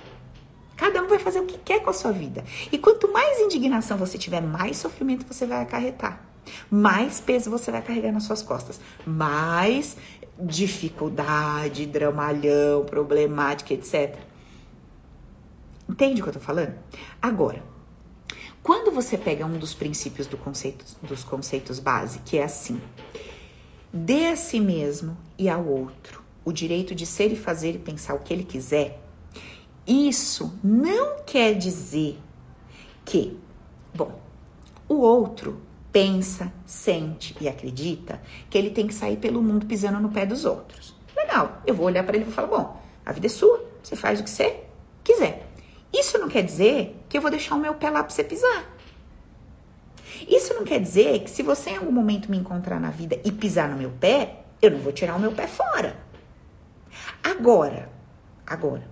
[0.78, 2.42] Cada um vai fazer o que quer com a sua vida.
[2.72, 6.29] E quanto mais indignação você tiver, mais sofrimento você vai acarretar.
[6.70, 8.80] Mais peso você vai carregar nas suas costas.
[9.06, 9.96] Mais
[10.38, 14.16] dificuldade, dramalhão, problemática, etc.
[15.88, 16.74] Entende o que eu tô falando?
[17.20, 17.62] Agora,
[18.62, 22.80] quando você pega um dos princípios do conceito, dos conceitos base, que é assim:
[23.92, 28.14] dê a si mesmo e ao outro o direito de ser e fazer e pensar
[28.14, 29.02] o que ele quiser,
[29.86, 32.18] isso não quer dizer
[33.04, 33.36] que,
[33.94, 34.20] bom,
[34.88, 35.60] o outro
[35.92, 40.44] pensa, sente e acredita que ele tem que sair pelo mundo pisando no pé dos
[40.44, 40.94] outros.
[41.16, 43.96] Legal, eu vou olhar para ele e vou falar: bom, a vida é sua, você
[43.96, 44.64] faz o que você
[45.02, 45.46] quiser.
[45.92, 48.76] Isso não quer dizer que eu vou deixar o meu pé lá para você pisar.
[50.28, 53.32] Isso não quer dizer que se você em algum momento me encontrar na vida e
[53.32, 55.96] pisar no meu pé, eu não vou tirar o meu pé fora.
[57.22, 57.90] Agora,
[58.46, 58.88] agora,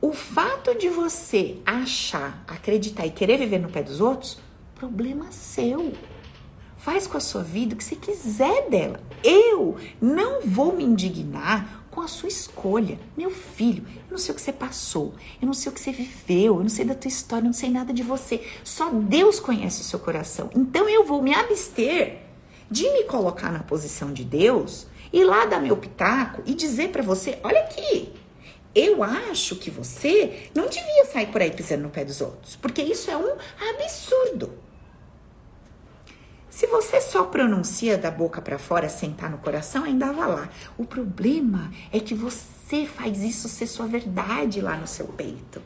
[0.00, 4.38] o fato de você achar, acreditar e querer viver no pé dos outros
[4.76, 5.94] Problema seu.
[6.76, 9.00] Faz com a sua vida o que você quiser dela.
[9.24, 12.98] Eu não vou me indignar com a sua escolha.
[13.16, 15.92] Meu filho, eu não sei o que você passou, eu não sei o que você
[15.92, 18.46] viveu, eu não sei da tua história, eu não sei nada de você.
[18.62, 20.50] Só Deus conhece o seu coração.
[20.54, 22.18] Então eu vou me abster
[22.70, 27.02] de me colocar na posição de Deus e lá dar meu pitaco e dizer para
[27.02, 28.12] você: olha aqui,
[28.74, 32.82] eu acho que você não devia sair por aí pisando no pé dos outros, porque
[32.82, 33.36] isso é um
[33.70, 34.65] absurdo.
[36.56, 40.48] Se você só pronuncia da boca para fora sem estar no coração, ainda vá lá.
[40.78, 45.60] O problema é que você faz isso ser sua verdade lá no seu peito.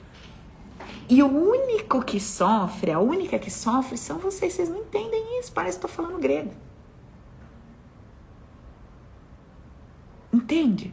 [1.08, 4.52] E o único que sofre, a única que sofre são vocês.
[4.52, 5.52] Vocês não entendem isso.
[5.52, 6.52] Parece que estou falando grego.
[10.32, 10.92] Entende?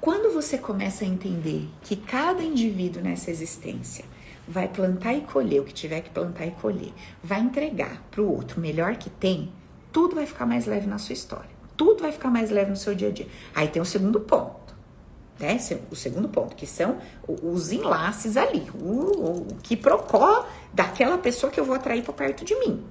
[0.00, 4.13] Quando você começa a entender que cada indivíduo nessa existência
[4.46, 6.92] vai plantar e colher o que tiver que plantar e colher,
[7.22, 9.52] vai entregar para o outro melhor que tem,
[9.92, 11.50] tudo vai ficar mais leve na sua história.
[11.76, 13.26] Tudo vai ficar mais leve no seu dia a dia.
[13.54, 14.74] Aí tem o segundo ponto,
[15.40, 15.58] né?
[15.90, 21.58] O segundo ponto, que são os enlaces ali, o, o que procó daquela pessoa que
[21.58, 22.84] eu vou atrair para perto de mim.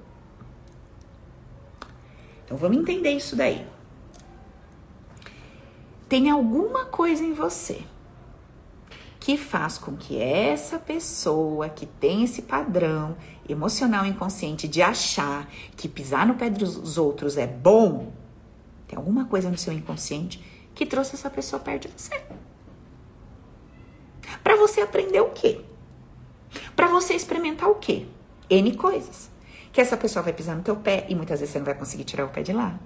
[2.44, 3.66] Então vamos entender isso daí.
[6.08, 7.82] Tem alguma coisa em você
[9.24, 13.16] que faz com que essa pessoa que tem esse padrão
[13.48, 15.48] emocional inconsciente de achar
[15.78, 18.12] que pisar no pé dos outros é bom,
[18.86, 20.44] tem alguma coisa no seu inconsciente
[20.74, 22.22] que trouxe essa pessoa perto de você.
[24.42, 25.62] Para você aprender o quê?
[26.76, 28.04] Para você experimentar o quê?
[28.50, 29.30] N coisas.
[29.72, 32.04] Que essa pessoa vai pisar no teu pé e muitas vezes você não vai conseguir
[32.04, 32.78] tirar o pé de lá.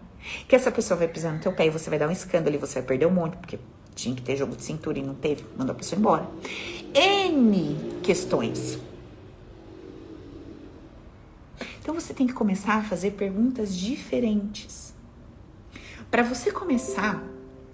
[0.46, 2.58] Que essa pessoa vai pisar no teu pé e você vai dar um escândalo e
[2.58, 3.58] você vai perder um monte, porque
[3.94, 6.28] tinha que ter jogo de cintura e não teve, mandou a pessoa embora.
[6.94, 8.78] N questões.
[11.80, 14.94] Então você tem que começar a fazer perguntas diferentes.
[16.10, 17.22] Para você começar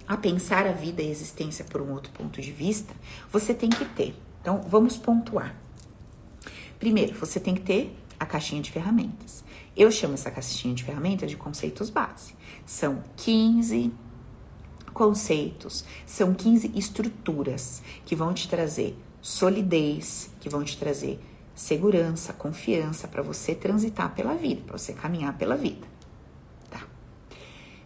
[0.06, 2.94] a pensar a vida e a existência por um outro ponto de vista,
[3.30, 4.14] você tem que ter.
[4.40, 5.54] Então vamos pontuar.
[6.78, 9.43] Primeiro, você tem que ter a caixinha de ferramentas.
[9.76, 12.34] Eu chamo essa caixinha de ferramentas de conceitos base.
[12.64, 13.92] São 15
[14.92, 21.18] conceitos, são 15 estruturas que vão te trazer solidez, que vão te trazer
[21.54, 25.86] segurança, confiança para você transitar pela vida, para você caminhar pela vida.
[26.70, 26.86] Tá?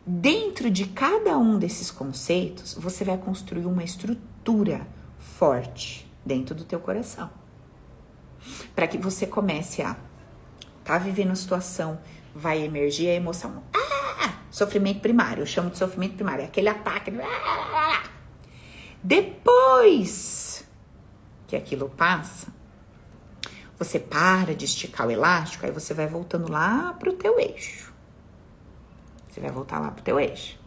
[0.06, 4.86] Dentro de cada um desses conceitos, você vai construir uma estrutura
[5.18, 7.30] forte dentro do teu coração.
[8.74, 9.96] Para que você comece a
[10.88, 12.00] tá vivendo a situação,
[12.34, 13.62] vai emergir a emoção.
[13.74, 17.12] Ah, Sofrimento primário, eu chamo de sofrimento primário, é aquele ataque.
[19.02, 20.66] Depois
[21.46, 22.48] que aquilo passa,
[23.78, 27.92] você para de esticar o elástico, aí você vai voltando lá pro teu eixo.
[29.28, 30.58] Você vai voltar lá pro teu eixo.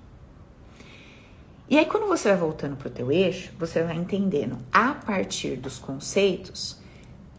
[1.67, 5.79] E aí quando você vai voltando pro teu eixo, você vai entendendo a partir dos
[5.79, 6.79] conceitos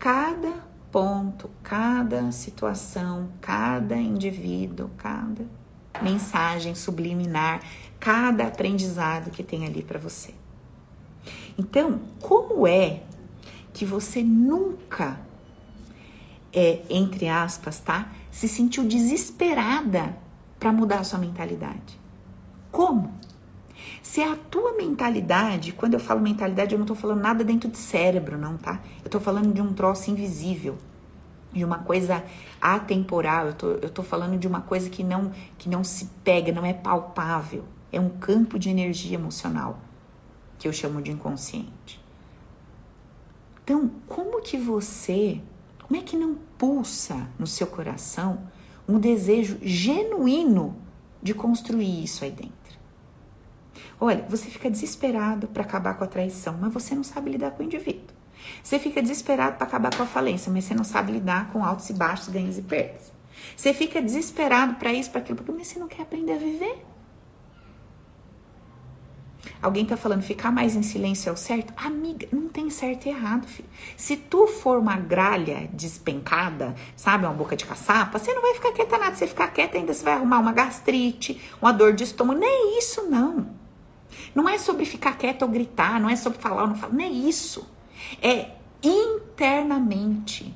[0.00, 5.44] cada ponto, cada situação, cada indivíduo, cada
[6.02, 7.62] mensagem subliminar,
[7.98, 10.34] cada aprendizado que tem ali para você.
[11.58, 13.02] Então, como é
[13.72, 15.18] que você nunca,
[16.52, 20.14] é, entre aspas, tá, se sentiu desesperada
[20.60, 21.98] para mudar a sua mentalidade?
[22.70, 23.14] Como?
[24.02, 27.78] Se a tua mentalidade, quando eu falo mentalidade, eu não tô falando nada dentro de
[27.78, 28.80] cérebro, não, tá?
[29.04, 30.76] Eu tô falando de um troço invisível,
[31.52, 32.24] de uma coisa
[32.60, 36.50] atemporal, eu tô, eu tô falando de uma coisa que não, que não se pega,
[36.50, 37.64] não é palpável.
[37.92, 39.78] É um campo de energia emocional,
[40.58, 42.02] que eu chamo de inconsciente.
[43.62, 45.40] Então, como que você,
[45.86, 48.50] como é que não pulsa no seu coração
[48.88, 50.74] um desejo genuíno
[51.22, 52.61] de construir isso aí dentro?
[54.04, 57.62] Olha, você fica desesperado para acabar com a traição, mas você não sabe lidar com
[57.62, 58.08] o indivíduo.
[58.60, 61.88] Você fica desesperado para acabar com a falência, mas você não sabe lidar com altos
[61.88, 63.12] e baixos, ganhos e perdas.
[63.56, 66.84] Você fica desesperado para isso, para aquilo, porque você não quer aprender a viver.
[69.62, 71.72] Alguém tá falando ficar mais em silêncio é o certo?
[71.76, 73.68] Amiga, não tem certo e errado, filho.
[73.96, 78.72] Se tu for uma gralha despencada, sabe, uma boca de caçapa, você não vai ficar
[78.72, 79.12] quieta nada.
[79.12, 82.40] Se você ficar quieta, ainda você vai arrumar uma gastrite, uma dor de estômago.
[82.40, 83.61] Nem isso, não.
[84.34, 87.04] Não é sobre ficar quieto ou gritar, não é sobre falar ou não falar, não
[87.04, 87.68] é isso.
[88.20, 88.50] É
[88.82, 90.54] internamente.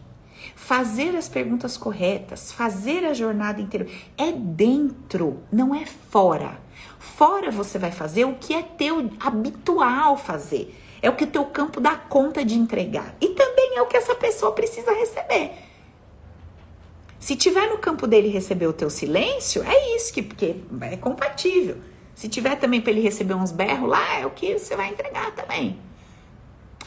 [0.55, 3.87] Fazer as perguntas corretas, fazer a jornada inteira.
[4.17, 6.61] É dentro, não é fora.
[6.99, 10.75] Fora você vai fazer o que é teu habitual fazer.
[11.01, 13.15] É o que o teu campo dá conta de entregar.
[13.21, 15.53] E também é o que essa pessoa precisa receber.
[17.19, 21.77] Se tiver no campo dele receber o teu silêncio, é isso que porque é compatível.
[22.17, 25.33] Se tiver também para ele receber uns berros lá, é o que você vai entregar
[25.33, 25.79] também.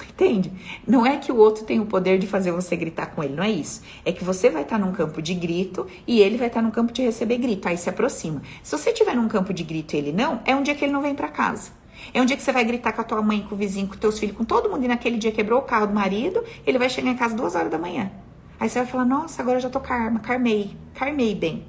[0.10, 0.52] Entende?
[0.88, 3.44] Não é que o outro tem o poder de fazer você gritar com ele, não
[3.44, 3.84] é isso.
[4.04, 6.92] É que você vai estar num campo de grito e ele vai estar num campo
[6.92, 7.68] de receber grito.
[7.68, 8.42] Aí se aproxima.
[8.64, 10.92] Se você estiver num campo de grito e ele não, é um dia que ele
[10.92, 11.72] não vem para casa.
[12.12, 13.98] É um dia que você vai gritar com a tua mãe, com o vizinho, com
[13.98, 14.84] teus filhos, com todo mundo.
[14.84, 17.70] E naquele dia quebrou o carro do marido, ele vai chegar em casa duas horas
[17.70, 18.12] da manhã.
[18.60, 21.68] Aí você vai falar: Nossa, agora eu já tô karma, carmei, carmei bem.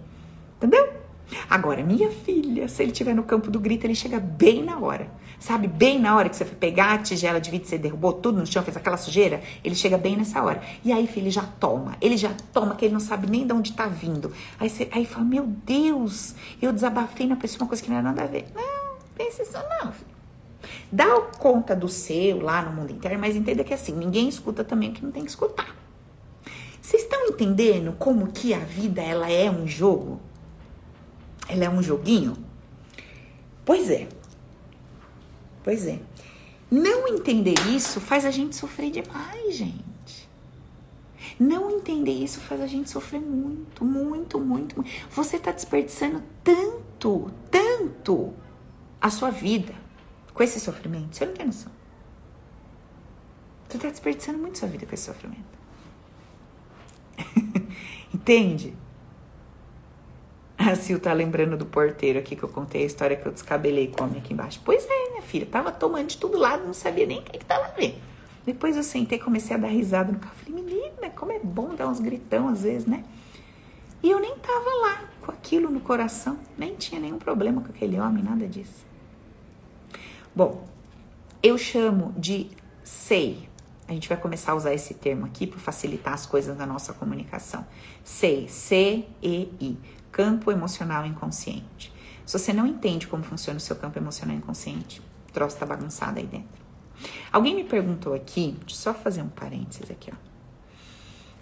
[0.57, 1.00] Entendeu?
[1.49, 5.11] Agora, minha filha, se ele estiver no campo do grito, ele chega bem na hora.
[5.39, 8.39] Sabe, bem na hora que você foi pegar a tigela de vidro, você derrubou tudo
[8.39, 10.61] no chão, fez aquela sujeira, ele chega bem nessa hora.
[10.85, 11.97] E aí, filho, ele já toma.
[12.01, 14.33] Ele já toma, que ele não sabe nem de onde tá vindo.
[14.59, 18.05] Aí você aí fala, meu Deus, eu desabafei na pessoa uma coisa que não era
[18.05, 18.47] nada a ver.
[18.55, 20.11] Não, pensa isso não, filho.
[20.93, 24.91] Dá conta do seu lá no mundo interno, mas entenda que assim, ninguém escuta também
[24.91, 25.75] o que não tem que escutar.
[26.83, 30.21] Vocês estão entendendo como que a vida ela é um jogo?
[31.51, 32.37] Ela é um joguinho?
[33.65, 34.09] Pois é.
[35.65, 35.99] Pois é.
[36.71, 40.31] Não entender isso faz a gente sofrer demais, gente.
[41.41, 44.77] Não entender isso faz a gente sofrer muito, muito, muito.
[44.77, 44.91] muito.
[45.11, 48.33] Você está desperdiçando tanto, tanto
[49.01, 49.75] a sua vida
[50.33, 51.17] com esse sofrimento.
[51.17, 51.73] Você não tem noção.
[53.69, 55.59] Você está desperdiçando muito sua vida com esse sofrimento.
[58.15, 58.77] Entende?
[60.69, 63.89] A Sil tá lembrando do porteiro aqui que eu contei a história que eu descabelei
[63.89, 64.61] com homem aqui embaixo.
[64.63, 67.73] Pois é, minha filha, tava tomando de todo lado, não sabia nem quem que tava
[67.75, 67.97] vendo.
[68.45, 70.35] Depois eu sentei comecei a dar risada no carro.
[70.37, 73.05] Falei, menina, como é bom dar uns gritão às vezes, né?
[74.03, 77.99] E eu nem tava lá com aquilo no coração, nem tinha nenhum problema com aquele
[77.99, 78.85] homem, nada disso.
[80.35, 80.67] Bom,
[81.43, 82.51] eu chamo de
[82.83, 83.49] sei.
[83.89, 86.93] A gente vai começar a usar esse termo aqui para facilitar as coisas na nossa
[86.93, 87.67] comunicação.
[88.05, 89.79] Sei, C-E-I
[90.11, 91.93] campo emocional inconsciente.
[92.25, 96.19] Se você não entende como funciona o seu campo emocional inconsciente, o troço tá bagunçado
[96.19, 96.61] aí dentro.
[97.33, 100.31] Alguém me perguntou aqui, deixa eu só fazer um parênteses aqui, ó.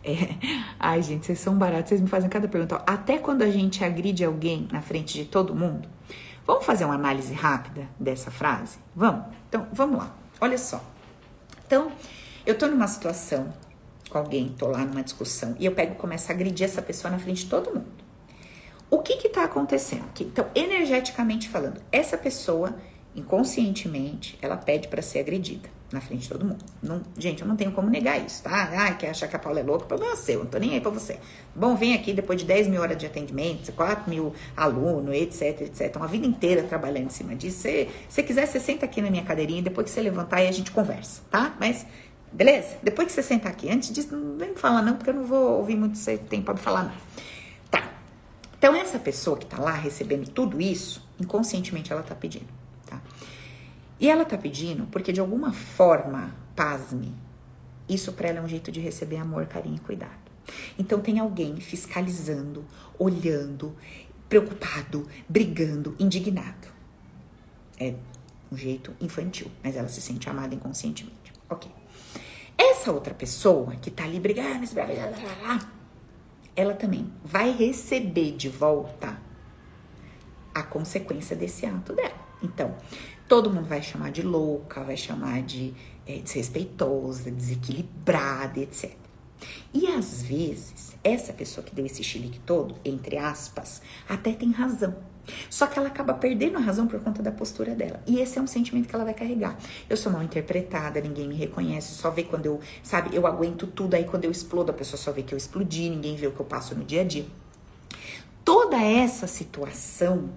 [0.05, 0.37] É,
[0.79, 2.77] ai, gente, vocês são baratos, vocês me fazem cada pergunta.
[2.77, 5.89] Ó, até quando a gente agride alguém na frente de todo mundo,
[6.47, 8.79] vamos fazer uma análise rápida dessa frase?
[8.95, 9.27] Vamos?
[9.49, 10.15] Então, vamos lá.
[10.41, 10.83] Olha só.
[11.67, 11.93] Então,
[12.47, 13.53] eu tô numa situação
[14.09, 17.11] com alguém, tô lá numa discussão, e eu pego e começo a agredir essa pessoa
[17.11, 18.08] na frente de todo mundo.
[18.91, 20.05] O que está acontecendo?
[20.19, 22.75] Então, energeticamente falando, essa pessoa,
[23.15, 26.65] inconscientemente, ela pede para ser agredida na frente de todo mundo.
[26.83, 28.71] Não, gente, eu não tenho como negar isso, tá?
[28.75, 29.87] Ah, quer achar que a Paula é louca?
[29.87, 31.19] Problema seu, não tô nem aí pra você.
[31.55, 35.97] Bom, vem aqui depois de 10 mil horas de atendimento, 4 mil alunos, etc, etc.
[35.97, 37.63] Uma vida inteira trabalhando em cima disso.
[37.63, 40.53] Se você quiser, você senta aqui na minha cadeirinha, depois que você levantar aí a
[40.53, 41.55] gente conversa, tá?
[41.59, 41.87] Mas,
[42.31, 42.77] beleza?
[42.83, 45.25] Depois que você sentar aqui, antes disso, não vem me falar não, porque eu não
[45.25, 46.93] vou ouvir muito você tem pra me falar não.
[48.59, 52.49] Então, essa pessoa que está lá recebendo tudo isso, inconscientemente ela está pedindo,
[52.87, 53.01] tá?
[54.01, 57.15] E ela tá pedindo porque de alguma forma, pasme,
[57.89, 60.29] isso para ela é um jeito de receber amor, carinho e cuidado.
[60.79, 62.65] Então tem alguém fiscalizando,
[62.99, 63.75] olhando,
[64.29, 66.69] preocupado, brigando, indignado.
[67.79, 67.95] É
[68.51, 71.33] um jeito infantil, mas ela se sente amada inconscientemente.
[71.49, 71.71] Ok.
[72.57, 74.67] Essa outra pessoa que tá ali brigando,
[76.59, 79.17] ela também vai receber de volta
[80.53, 82.19] a consequência desse ato dela.
[82.43, 82.75] Então,
[83.29, 85.73] todo mundo vai chamar de louca, vai chamar de
[86.05, 88.91] é, desrespeitosa, desequilibrada, etc.
[89.73, 94.97] E às vezes, essa pessoa que deu esse chilique todo, entre aspas, até tem razão.
[95.51, 98.01] Só que ela acaba perdendo a razão por conta da postura dela.
[98.07, 99.59] E esse é um sentimento que ela vai carregar.
[99.89, 103.95] Eu sou mal interpretada, ninguém me reconhece, só vê quando eu, sabe, eu aguento tudo,
[103.95, 106.41] aí quando eu explodo, a pessoa só vê que eu explodi, ninguém vê o que
[106.41, 107.27] eu passo no dia a dia.
[108.45, 110.31] Toda essa situação,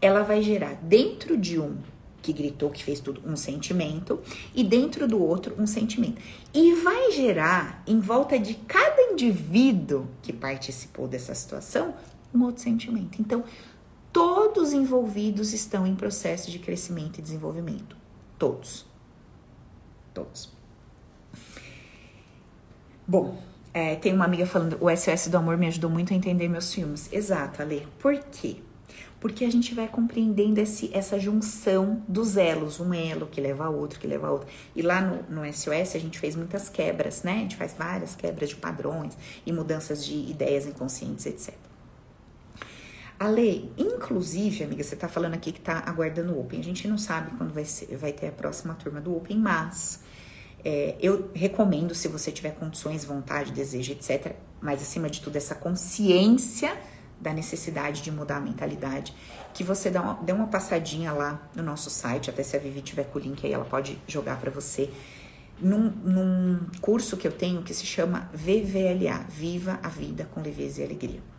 [0.00, 1.76] ela vai gerar dentro de um
[2.22, 4.20] que gritou, que fez tudo, um sentimento,
[4.54, 6.22] e dentro do outro, um sentimento.
[6.54, 11.94] E vai gerar, em volta de cada indivíduo que participou dessa situação,
[12.32, 13.20] um outro sentimento.
[13.20, 13.44] Então,
[14.12, 17.96] todos envolvidos estão em processo de crescimento e desenvolvimento.
[18.38, 18.86] Todos.
[20.12, 20.52] Todos.
[23.06, 23.42] Bom,
[23.72, 26.72] é, tem uma amiga falando, o SOS do amor me ajudou muito a entender meus
[26.72, 27.12] filmes.
[27.12, 27.86] Exato, Ale.
[27.98, 28.58] Por quê?
[29.22, 33.70] porque a gente vai compreendendo esse, essa junção dos elos, um elo que leva a
[33.70, 34.48] outro, que leva a outro.
[34.74, 37.34] E lá no, no SOS a gente fez muitas quebras, né?
[37.34, 41.54] A gente faz várias quebras de padrões e mudanças de ideias inconscientes, etc.
[43.22, 46.58] A lei, inclusive, amiga, você tá falando aqui que tá aguardando o Open.
[46.58, 50.00] A gente não sabe quando vai, ser, vai ter a próxima turma do Open, mas
[50.64, 55.54] é, eu recomendo, se você tiver condições, vontade, desejo, etc., mas acima de tudo, essa
[55.54, 56.76] consciência
[57.20, 59.14] da necessidade de mudar a mentalidade,
[59.54, 62.80] que você dá uma, dê uma passadinha lá no nosso site, até se a Vivi
[62.82, 64.90] tiver com o link aí, ela pode jogar para você,
[65.60, 70.80] num, num curso que eu tenho que se chama VVLA, Viva a Vida com Leveza
[70.80, 71.31] e Alegria.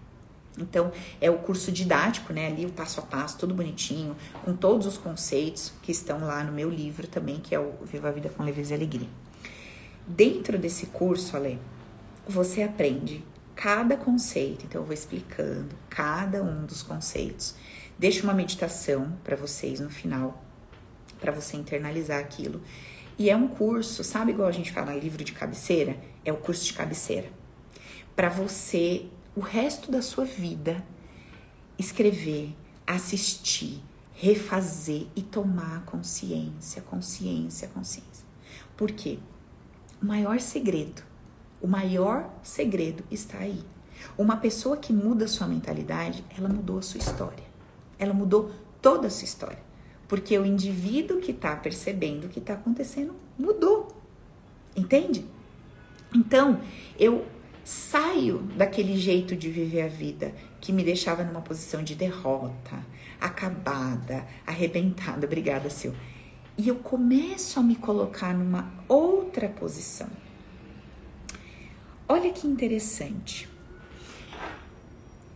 [0.58, 2.48] Então, é o curso didático, né?
[2.48, 6.52] Ali o passo a passo, tudo bonitinho, com todos os conceitos que estão lá no
[6.52, 9.10] meu livro também, que é o Viva a Vida com Leveza e Alegria.
[10.06, 11.60] Dentro desse curso, Ale,
[12.28, 13.24] você aprende
[13.56, 14.66] cada conceito.
[14.66, 17.56] Então, eu vou explicando cada um dos conceitos.
[17.98, 20.44] Deixo uma meditação para vocês no final,
[21.20, 22.62] para você internalizar aquilo.
[23.18, 25.96] E é um curso, sabe igual a gente fala livro de cabeceira?
[26.26, 27.30] É o curso de cabeceira.
[28.16, 30.84] Para você, o resto da sua vida,
[31.78, 32.56] escrever,
[32.86, 33.82] assistir,
[34.14, 38.26] refazer e tomar consciência, consciência, consciência.
[38.78, 39.20] Por quê?
[40.02, 41.04] O maior segredo
[41.64, 43.64] o maior segredo está aí.
[44.18, 47.46] Uma pessoa que muda sua mentalidade, ela mudou a sua história.
[47.98, 49.60] Ela mudou toda a sua história.
[50.06, 53.96] Porque o indivíduo que está percebendo o que está acontecendo mudou.
[54.76, 55.26] Entende?
[56.14, 56.60] Então,
[57.00, 57.26] eu
[57.64, 62.86] saio daquele jeito de viver a vida que me deixava numa posição de derrota,
[63.20, 65.26] acabada, arrebentada.
[65.26, 65.96] Obrigada, Sil.
[66.58, 70.08] E eu começo a me colocar numa outra posição
[72.08, 73.50] Olha que interessante.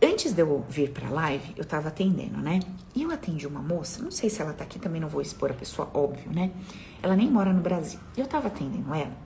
[0.00, 2.60] Antes de eu vir para a live, eu estava atendendo, né?
[2.94, 5.50] E eu atendi uma moça, não sei se ela tá aqui, também não vou expor
[5.50, 6.52] a pessoa, óbvio, né?
[7.02, 7.98] Ela nem mora no Brasil.
[8.16, 9.16] Eu estava atendendo ela.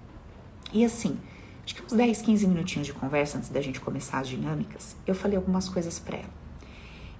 [0.72, 1.18] E assim,
[1.64, 5.14] acho que uns 10, 15 minutinhos de conversa antes da gente começar as dinâmicas, eu
[5.14, 6.42] falei algumas coisas para ela.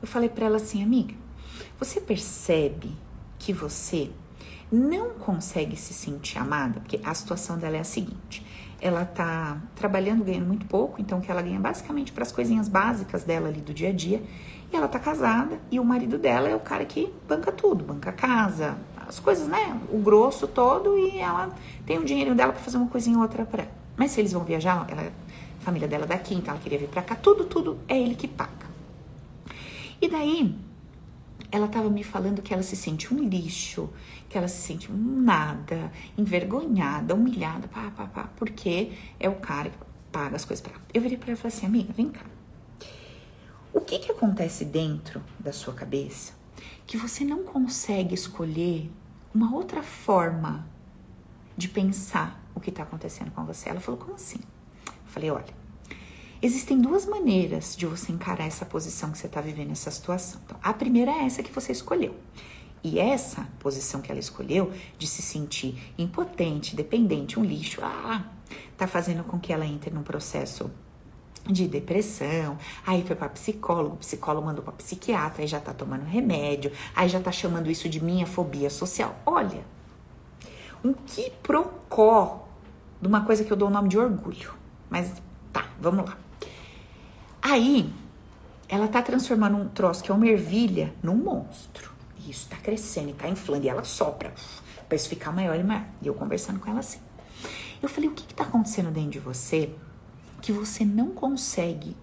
[0.01, 1.15] Eu falei para ela assim, amiga,
[1.79, 2.91] você percebe
[3.39, 4.11] que você
[4.71, 6.81] não consegue se sentir amada?
[6.81, 8.45] Porque a situação dela é a seguinte:
[8.81, 13.23] ela tá trabalhando, ganhando muito pouco, então que ela ganha basicamente para as coisinhas básicas
[13.23, 14.23] dela ali do dia a dia.
[14.73, 18.09] E ela tá casada e o marido dela é o cara que banca tudo, banca
[18.09, 19.79] a casa, as coisas, né?
[19.93, 23.45] O grosso todo e ela tem o dinheiro dela para fazer uma coisinha ou outra
[23.45, 23.82] para.
[23.97, 26.89] Mas se eles vão viajar, ela, a família dela é daqui, então ela queria vir
[26.89, 28.67] para cá, tudo, tudo é ele que paga.
[30.01, 30.59] E daí
[31.51, 33.91] ela estava me falando que ela se sente um lixo,
[34.29, 39.71] que ela se sente um nada, envergonhada, humilhada, pá, pá, pá, porque é o cara
[39.71, 39.77] que
[40.11, 40.83] paga as coisas para ela.
[40.93, 42.25] Eu virei para ela e falei assim, amiga, vem cá.
[43.73, 46.33] O que que acontece dentro da sua cabeça
[46.87, 48.91] que você não consegue escolher
[49.35, 50.67] uma outra forma
[51.57, 53.69] de pensar o que está acontecendo com você?
[53.69, 54.41] Ela falou, como assim?
[54.87, 55.63] Eu falei, olha,
[56.45, 60.41] Existem duas maneiras de você encarar essa posição que você está vivendo, essa situação.
[60.45, 62.17] Então, a primeira é essa que você escolheu.
[62.83, 68.25] E essa posição que ela escolheu, de se sentir impotente, dependente, um lixo, ah,
[68.77, 70.69] tá fazendo com que ela entre num processo
[71.47, 76.05] de depressão, aí foi para psicólogo, o psicólogo mandou para psiquiatra, aí já tá tomando
[76.05, 79.17] remédio, aí já tá chamando isso de minha fobia social.
[79.25, 79.65] Olha,
[80.85, 82.47] um quiprocó
[83.01, 84.53] de uma coisa que eu dou o nome de orgulho.
[84.89, 85.13] Mas
[85.53, 86.17] tá, vamos lá.
[87.41, 87.93] Aí,
[88.69, 91.91] ela tá transformando um troço que é uma ervilha num monstro.
[92.19, 93.67] E isso tá crescendo e tá inflando.
[93.67, 94.33] E ela sopra
[94.89, 95.85] para isso ficar maior e maior.
[96.01, 97.01] E eu conversando com ela assim.
[97.83, 99.75] Eu falei, o que que tá acontecendo dentro de você
[100.41, 101.97] que você não consegue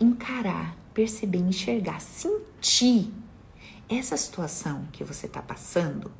[0.00, 3.12] encarar, perceber, enxergar, sentir
[3.88, 6.10] essa situação que você tá passando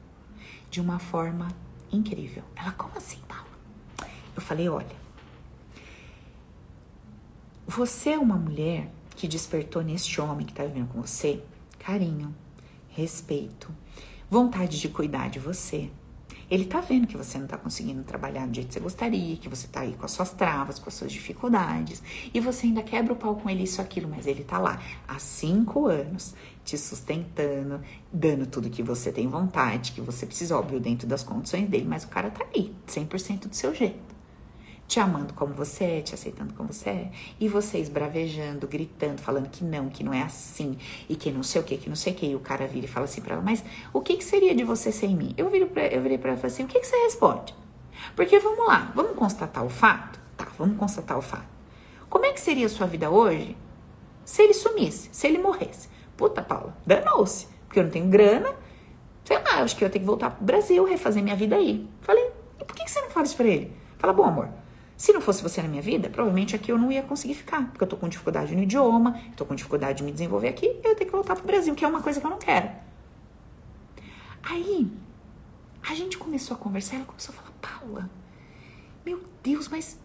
[0.70, 1.48] de uma forma
[1.92, 2.42] incrível.
[2.54, 3.46] Ela, como assim, Paula?
[4.34, 4.96] Eu falei, olha,
[7.66, 11.42] você é uma mulher que despertou neste homem que está vivendo com você
[11.78, 12.34] carinho,
[12.90, 13.72] respeito,
[14.28, 15.90] vontade de cuidar de você.
[16.50, 19.48] Ele tá vendo que você não tá conseguindo trabalhar do jeito que você gostaria, que
[19.48, 23.12] você tá aí com as suas travas, com as suas dificuldades, e você ainda quebra
[23.12, 26.34] o pau com ele, isso, aquilo, mas ele tá lá há cinco anos
[26.64, 27.80] te sustentando,
[28.12, 32.04] dando tudo que você tem vontade, que você precisa, óbvio, dentro das condições dele, mas
[32.04, 34.15] o cara tá aí, 100% do seu jeito
[34.86, 37.10] te amando como você é, te aceitando como você é,
[37.40, 40.78] e vocês bravejando, gritando, falando que não, que não é assim,
[41.08, 42.86] e que não sei o que, que não sei o que, e o cara vira
[42.86, 45.34] e fala assim pra ela, mas o que, que seria de você sem mim?
[45.36, 47.54] Eu, viro pra, eu virei pra ela e falei assim, o que, que você responde?
[48.14, 50.20] Porque vamos lá, vamos constatar o fato?
[50.36, 51.48] Tá, vamos constatar o fato.
[52.08, 53.56] Como é que seria a sua vida hoje
[54.24, 55.88] se ele sumisse, se ele morresse?
[56.16, 58.54] Puta, Paula, danou-se, porque eu não tenho grana,
[59.24, 61.88] sei lá, acho que eu tenho que voltar pro Brasil, refazer minha vida aí.
[62.00, 62.30] Falei,
[62.60, 63.72] e por que, que você não fala isso pra ele?
[63.98, 64.48] Fala, bom, amor,
[64.96, 67.84] se não fosse você na minha vida, provavelmente aqui eu não ia conseguir ficar, porque
[67.84, 71.04] eu tô com dificuldade no idioma, tô com dificuldade de me desenvolver aqui, eu ter
[71.04, 72.70] que voltar pro Brasil, que é uma coisa que eu não quero.
[74.42, 74.90] Aí,
[75.86, 78.10] a gente começou a conversar, ela começou a falar, Paula,
[79.04, 79.98] meu Deus, mas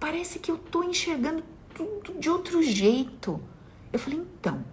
[0.00, 3.40] parece que eu tô enxergando tudo de outro jeito.
[3.92, 4.64] Eu falei, então,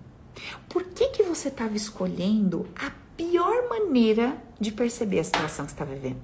[0.68, 5.86] por que que você estava escolhendo a pior maneira de perceber a situação que está
[5.86, 6.20] vivendo?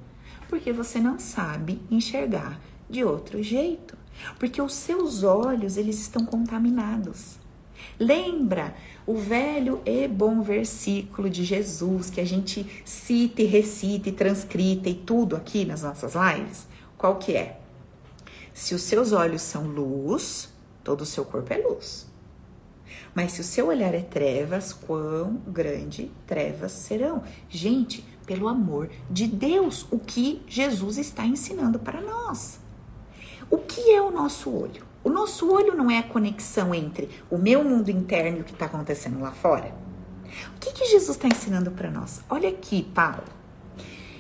[0.50, 2.60] Porque você não sabe enxergar
[2.90, 3.98] de outro jeito,
[4.40, 7.38] porque os seus olhos eles estão contaminados.
[8.00, 8.76] Lembra
[9.06, 14.90] o velho e bom versículo de Jesus que a gente cita e recita e transcrita
[14.90, 16.68] e tudo aqui nas nossas lives?
[16.98, 17.60] Qual que é?
[18.54, 20.50] Se os seus olhos são luz,
[20.84, 22.08] todo o seu corpo é luz.
[23.14, 27.24] Mas se o seu olhar é trevas, quão grande trevas serão?
[27.50, 32.60] Gente, pelo amor de Deus, o que Jesus está ensinando para nós.
[33.50, 34.86] O que é o nosso olho?
[35.04, 38.54] O nosso olho não é a conexão entre o meu mundo interno e o que
[38.54, 39.74] está acontecendo lá fora?
[40.56, 42.22] O que, que Jesus está ensinando para nós?
[42.30, 43.24] Olha aqui, Paulo.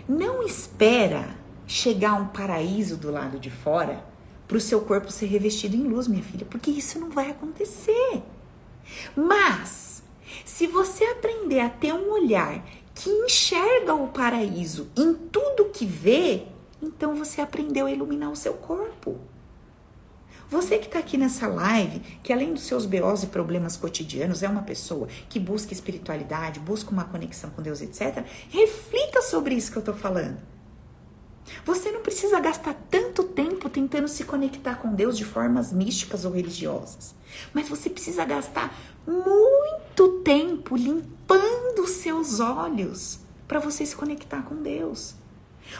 [0.08, 4.04] Não espera chegar a um paraíso do lado de fora
[4.48, 8.22] para o seu corpo ser revestido em luz, minha filha, porque isso não vai acontecer.
[9.16, 10.04] Mas,
[10.44, 12.64] se você aprender a ter um olhar
[12.94, 16.46] que enxerga o paraíso em tudo que vê,
[16.86, 19.20] então você aprendeu a iluminar o seu corpo.
[20.48, 24.48] Você que está aqui nessa live, que além dos seus BOs e problemas cotidianos, é
[24.48, 29.78] uma pessoa que busca espiritualidade, busca uma conexão com Deus, etc., reflita sobre isso que
[29.78, 30.38] eu estou falando.
[31.64, 36.32] Você não precisa gastar tanto tempo tentando se conectar com Deus de formas místicas ou
[36.32, 37.16] religiosas,
[37.54, 38.76] mas você precisa gastar
[39.08, 45.16] muito tempo limpando seus olhos para você se conectar com Deus.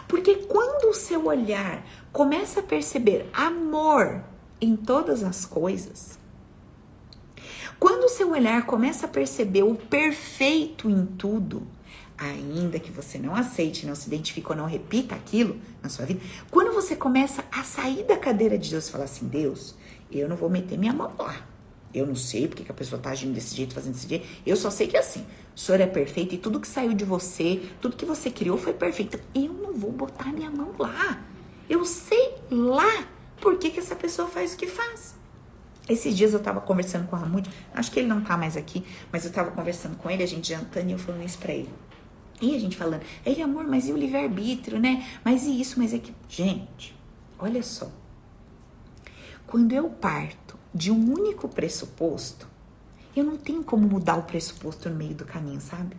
[0.08, 4.24] Porque quando o seu olhar começa a perceber amor
[4.60, 6.18] em todas as coisas,
[7.80, 11.68] quando o seu olhar começa a perceber o perfeito em tudo,
[12.18, 16.22] ainda que você não aceite, não se identifique ou não repita aquilo na sua vida,
[16.50, 19.76] quando você começa a sair da cadeira de Deus e falar assim: Deus,
[20.12, 21.46] eu não vou meter minha mão lá.
[21.94, 24.28] Eu não sei porque que a pessoa tá agindo desse jeito, fazendo desse jeito.
[24.46, 25.26] Eu só sei que é assim.
[25.56, 28.74] O Senhor é perfeito e tudo que saiu de você, tudo que você criou foi
[28.74, 29.20] perfeito.
[29.34, 31.24] Eu não vou botar minha mão lá.
[31.70, 33.06] Eu sei lá
[33.40, 35.16] por que, que essa pessoa faz o que faz.
[35.88, 38.84] Esses dias eu tava conversando com o Ramud, acho que ele não tá mais aqui,
[39.12, 41.70] mas eu tava conversando com ele, a gente jantando e eu falando isso pra ele.
[42.42, 45.08] E a gente falando, ele, amor, mas e o livre-arbítrio, né?
[45.24, 46.14] Mas e isso, mas é que.
[46.28, 46.94] Gente,
[47.40, 47.90] olha só.
[49.48, 52.48] Quando eu parto de um único pressuposto,
[53.16, 55.96] eu não tenho como mudar o pressuposto no meio do caminho, sabe?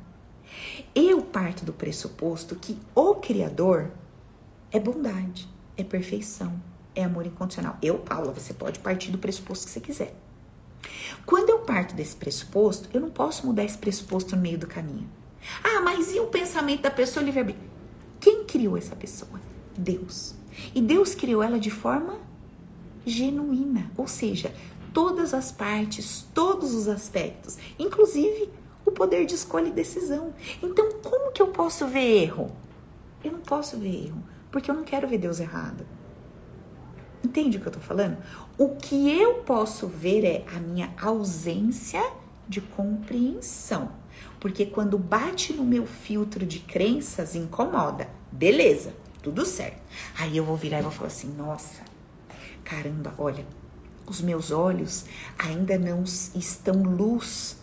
[0.95, 3.91] Eu parto do pressuposto que o Criador
[4.71, 6.61] é bondade, é perfeição,
[6.95, 7.77] é amor incondicional.
[7.83, 10.17] Eu, Paula, você pode partir do pressuposto que você quiser.
[11.25, 15.09] Quando eu parto desse pressuposto, eu não posso mudar esse pressuposto no meio do caminho.
[15.63, 17.57] Ah, mas e o pensamento da pessoa livre
[18.21, 19.41] Quem criou essa pessoa?
[19.77, 20.35] Deus.
[20.75, 22.19] E Deus criou ela de forma
[23.05, 24.53] genuína, ou seja,
[24.97, 28.49] todas as partes, todos os aspectos, inclusive
[28.83, 30.33] o poder de escolha e decisão.
[30.63, 32.51] Então, como que eu posso ver erro?
[33.23, 35.87] Eu não posso ver erro, porque eu não quero ver Deus errado.
[37.23, 38.17] Entende o que eu tô falando?
[38.57, 42.03] O que eu posso ver é a minha ausência
[42.49, 43.91] de compreensão.
[44.41, 48.09] Porque quando bate no meu filtro de crenças, incomoda.
[48.33, 49.83] Beleza, tudo certo.
[50.19, 51.83] Aí eu vou virar e vou falar assim: nossa,
[52.65, 53.45] caramba, olha,
[54.07, 55.05] os meus olhos
[55.39, 57.57] ainda não estão luz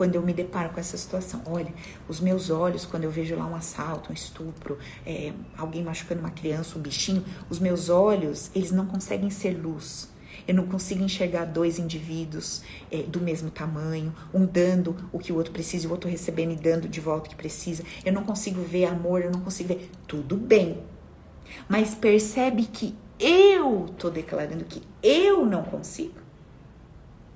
[0.00, 1.42] quando eu me deparo com essa situação.
[1.44, 1.72] Olha,
[2.08, 6.30] os meus olhos, quando eu vejo lá um assalto, um estupro, é, alguém machucando uma
[6.30, 10.08] criança, um bichinho, os meus olhos, eles não conseguem ser luz.
[10.48, 15.36] Eu não consigo enxergar dois indivíduos é, do mesmo tamanho, um dando o que o
[15.36, 17.84] outro precisa, o outro recebendo e dando de volta o que precisa.
[18.02, 19.90] Eu não consigo ver amor, eu não consigo ver.
[20.06, 20.78] Tudo bem.
[21.68, 26.18] Mas percebe que eu tô declarando que eu não consigo?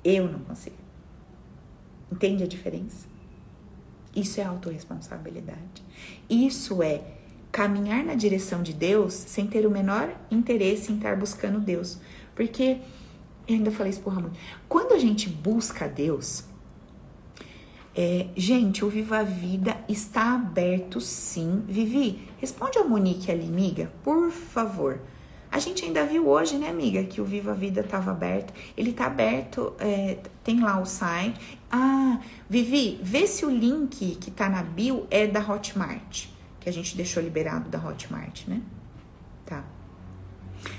[0.02, 0.76] Eu não consigo.
[2.10, 3.06] Entende a diferença?
[4.14, 5.82] Isso é autorresponsabilidade.
[6.28, 7.02] Isso é
[7.50, 11.98] caminhar na direção de Deus sem ter o menor interesse em estar buscando Deus.
[12.34, 12.78] Porque,
[13.46, 14.30] eu ainda falei isso pro Ramon,
[14.68, 16.44] quando a gente busca Deus,
[17.94, 21.62] é, gente, o Viva a Vida está aberto sim.
[21.68, 25.00] Vivi, responde a Monique ali, amiga, por favor.
[25.54, 28.52] A gente ainda viu hoje, né, amiga, que o Viva a Vida estava aberto.
[28.76, 31.60] Ele está aberto, é, tem lá o site.
[31.70, 32.18] Ah,
[32.50, 36.26] Vivi, vê se o link que está na bio é da Hotmart,
[36.58, 38.62] que a gente deixou liberado da Hotmart, né?
[39.46, 39.62] Tá.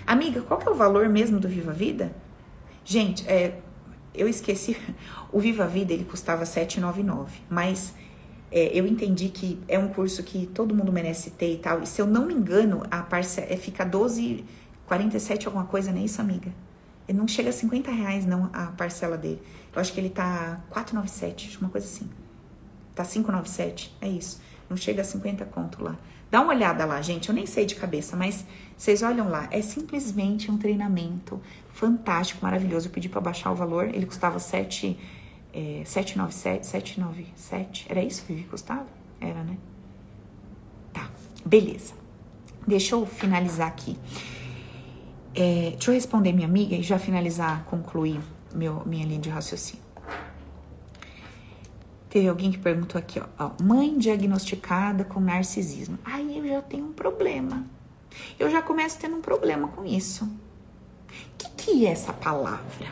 [0.05, 2.13] Amiga, qual que é o valor mesmo do Viva a Vida?
[2.83, 3.61] Gente, é,
[4.13, 4.75] eu esqueci.
[5.31, 7.93] O Viva a Vida ele custava 7,99, mas
[8.51, 11.81] é, eu entendi que é um curso que todo mundo merece ter e tal.
[11.81, 14.43] E se eu não me engano, a parcela é, fica 12
[14.87, 16.51] 47 alguma coisa, é isso, amiga?
[17.07, 19.41] Ele não chega a 50 reais, não, a parcela dele.
[19.73, 22.09] Eu acho que ele tá 497, uma coisa assim.
[22.95, 24.41] Tá 597, é isso.
[24.69, 25.95] Não chega a 50 conto lá.
[26.31, 27.29] Dá uma olhada lá, gente.
[27.29, 29.47] Eu nem sei de cabeça, mas vocês olham lá.
[29.51, 31.39] É simplesmente um treinamento
[31.71, 32.87] fantástico, maravilhoso.
[32.87, 33.85] Eu pedi para baixar o valor.
[33.85, 34.97] Ele custava 7,
[35.53, 37.85] é, 797, 797.
[37.87, 38.87] Era isso que ele custava?
[39.21, 39.57] Era, né?
[40.91, 41.09] Tá,
[41.45, 41.93] beleza.
[42.67, 43.97] Deixa eu finalizar aqui.
[45.35, 48.21] É, deixa eu responder minha amiga e já finalizar, concluir
[48.53, 49.83] meu, minha linha de raciocínio.
[52.09, 55.99] Teve alguém que perguntou aqui, ó, ó, mãe diagnosticada com narcisismo.
[56.05, 57.65] Aí eu já tenho um problema.
[58.39, 60.23] Eu já começo tendo um problema com isso.
[60.23, 62.87] O que, que é essa palavra?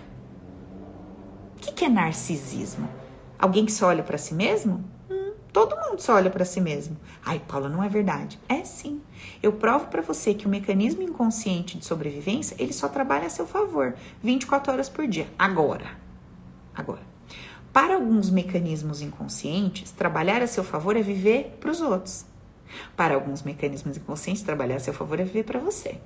[1.55, 2.89] O que, que é narcisismo?
[3.39, 4.83] Alguém que só olha para si mesmo?
[5.53, 6.97] Todo mundo só olha para si mesmo.
[7.23, 8.39] Ai, Paula, não é verdade.
[8.49, 8.99] É sim.
[9.41, 13.45] Eu provo para você que o mecanismo inconsciente de sobrevivência, ele só trabalha a seu
[13.45, 13.93] favor,
[14.23, 15.27] 24 horas por dia.
[15.37, 15.85] Agora.
[16.73, 17.03] Agora.
[17.71, 22.25] Para alguns mecanismos inconscientes, trabalhar a seu favor é viver para os outros.
[22.97, 25.99] Para alguns mecanismos inconscientes, trabalhar a seu favor é viver para você.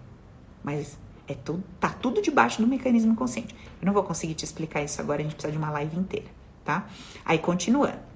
[0.62, 3.56] Mas é tudo, tá tudo debaixo do mecanismo inconsciente.
[3.82, 6.28] Eu não vou conseguir te explicar isso agora, a gente precisa de uma live inteira,
[6.66, 6.88] tá?
[7.24, 8.07] Aí continuando.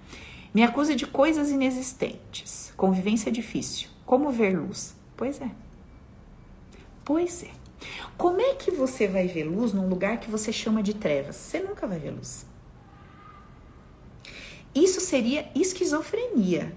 [0.54, 2.74] Me acusa de coisas inexistentes.
[2.76, 3.90] Convivência difícil.
[4.06, 4.96] Como ver luz?
[5.16, 5.52] Pois é.
[7.06, 7.52] Pois é.
[8.18, 11.36] Como é que você vai ver luz num lugar que você chama de trevas?
[11.36, 12.46] Você nunca vai ver luz.
[14.76, 16.74] Isso seria esquizofrenia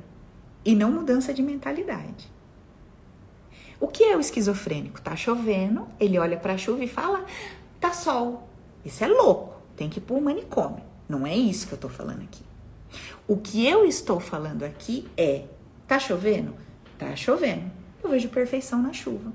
[0.65, 2.33] e não mudança de mentalidade.
[3.81, 5.01] O que é o esquizofrênico?
[5.01, 7.25] Tá chovendo, ele olha para a chuva e fala:
[7.81, 8.49] "Tá sol".
[8.85, 10.83] Isso é louco, tem que ir para o manicômio.
[11.09, 12.43] Não é isso que eu tô falando aqui.
[13.27, 15.45] O que eu estou falando aqui é:
[15.87, 16.55] tá chovendo?
[16.99, 17.71] Tá chovendo.
[18.03, 19.33] Eu vejo perfeição na chuva.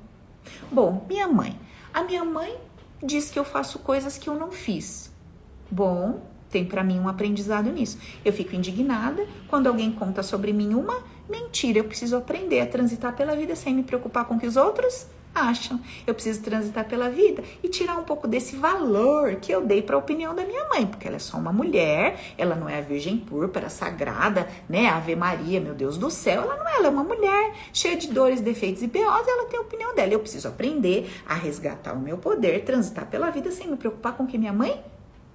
[0.71, 1.59] Bom, minha mãe.
[1.91, 2.55] A minha mãe
[3.03, 5.11] diz que eu faço coisas que eu não fiz.
[5.71, 6.21] Bom,
[6.51, 7.97] tem para mim um aprendizado nisso.
[8.23, 11.79] Eu fico indignada quando alguém conta sobre mim uma mentira.
[11.79, 15.07] Eu preciso aprender a transitar pela vida sem me preocupar com o que os outros
[15.33, 15.79] acham.
[16.05, 19.95] Eu preciso transitar pela vida e tirar um pouco desse valor que eu dei para
[19.95, 22.81] a opinião da minha mãe, porque ela é só uma mulher, ela não é a
[22.81, 24.87] Virgem Púrpura, sagrada, né?
[24.87, 28.07] Ave Maria, meu Deus do céu, ela não é, ela é uma mulher cheia de
[28.07, 30.13] dores, defeitos e BOs, ela tem a opinião dela.
[30.13, 34.23] Eu preciso aprender a resgatar o meu poder, transitar pela vida sem me preocupar com
[34.23, 34.83] o que minha mãe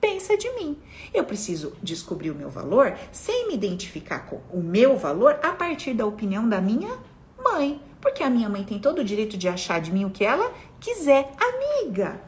[0.01, 0.77] pensa de mim.
[1.15, 5.95] Eu preciso descobrir o meu valor sem me identificar com o meu valor a partir
[5.95, 6.99] da opinião da minha
[7.43, 7.81] mãe.
[8.05, 10.53] Porque a minha mãe tem todo o direito de achar de mim o que ela
[10.79, 11.33] quiser.
[11.41, 12.21] Amiga,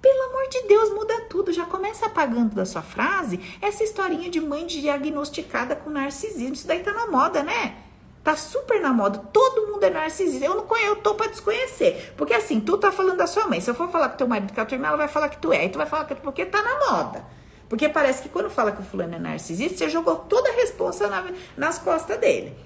[0.00, 1.52] pelo amor de Deus, muda tudo.
[1.52, 6.54] Já começa apagando da sua frase essa historinha de mãe diagnosticada com narcisismo.
[6.54, 7.78] Isso daí tá na moda, né?
[8.22, 9.18] Tá super na moda.
[9.32, 10.46] Todo mundo é narcisista.
[10.46, 12.14] Eu não conheço, eu tô pra desconhecer.
[12.16, 13.60] Porque assim, tu tá falando da sua mãe.
[13.60, 15.38] Se eu for falar com teu marido, com a tua irmã, ela vai falar que
[15.38, 15.62] tu é.
[15.62, 17.26] Aí tu vai falar que porque tá na moda.
[17.68, 21.08] Porque parece que quando fala que o fulano é narcisista, você jogou toda a responsa
[21.08, 21.24] na,
[21.56, 22.56] nas costas dele.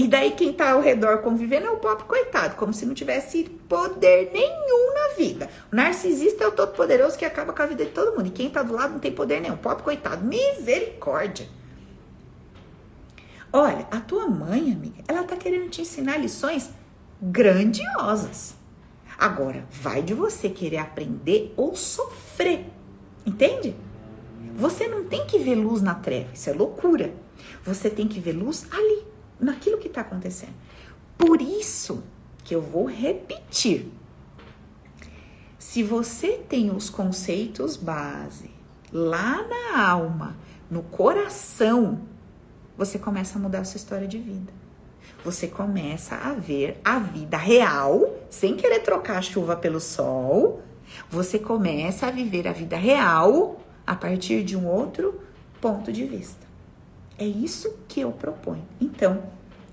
[0.00, 3.44] E daí quem tá ao redor convivendo é o pobre coitado, como se não tivesse
[3.68, 5.50] poder nenhum na vida.
[5.70, 8.28] O narcisista é o todo poderoso que acaba com a vida de todo mundo.
[8.28, 9.58] E quem tá do lado não tem poder nenhum.
[9.58, 11.46] Pobre coitado, misericórdia.
[13.52, 16.70] Olha, a tua mãe, amiga, ela tá querendo te ensinar lições
[17.20, 18.54] grandiosas.
[19.18, 22.64] Agora, vai de você querer aprender ou sofrer.
[23.26, 23.76] Entende?
[24.54, 27.12] Você não tem que ver luz na treva, isso é loucura.
[27.62, 29.09] Você tem que ver luz ali
[29.40, 30.54] naquilo que está acontecendo.
[31.16, 32.02] Por isso
[32.44, 33.90] que eu vou repetir.
[35.58, 38.50] Se você tem os conceitos base
[38.92, 40.36] lá na alma,
[40.70, 42.00] no coração,
[42.76, 44.52] você começa a mudar a sua história de vida.
[45.24, 50.62] Você começa a ver a vida real, sem querer trocar a chuva pelo sol.
[51.10, 55.20] Você começa a viver a vida real a partir de um outro
[55.60, 56.49] ponto de vista.
[57.20, 58.66] É isso que eu proponho.
[58.80, 59.22] Então,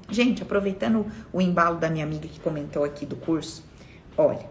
[0.09, 3.63] gente, aproveitando o embalo da minha amiga que comentou aqui do curso,
[4.17, 4.45] olha,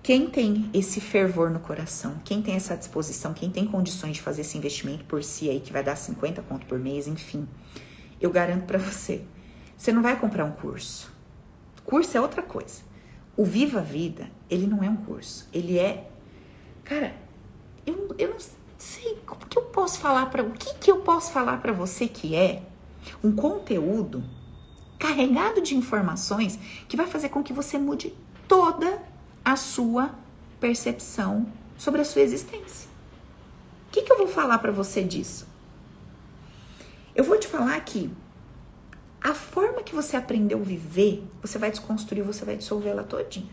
[0.00, 4.42] quem tem esse fervor no coração, quem tem essa disposição, quem tem condições de fazer
[4.42, 7.48] esse investimento por si aí, que vai dar 50 conto por mês, enfim,
[8.20, 9.24] eu garanto para você,
[9.76, 11.12] você não vai comprar um curso.
[11.84, 12.82] Curso é outra coisa.
[13.36, 15.48] O Viva Vida, ele não é um curso.
[15.52, 16.08] Ele é.
[16.84, 17.14] Cara,
[17.84, 18.38] eu, eu não
[18.80, 22.08] sei como que eu posso falar para o que que eu posso falar para você
[22.08, 22.62] que é
[23.22, 24.24] um conteúdo
[24.98, 26.58] carregado de informações
[26.88, 28.14] que vai fazer com que você mude
[28.48, 29.02] toda
[29.44, 30.14] a sua
[30.58, 32.88] percepção sobre a sua existência.
[33.88, 35.46] O que, que eu vou falar para você disso?
[37.14, 38.10] Eu vou te falar que
[39.20, 43.50] a forma que você aprendeu a viver, você vai desconstruir, você vai dissolver ela todinha.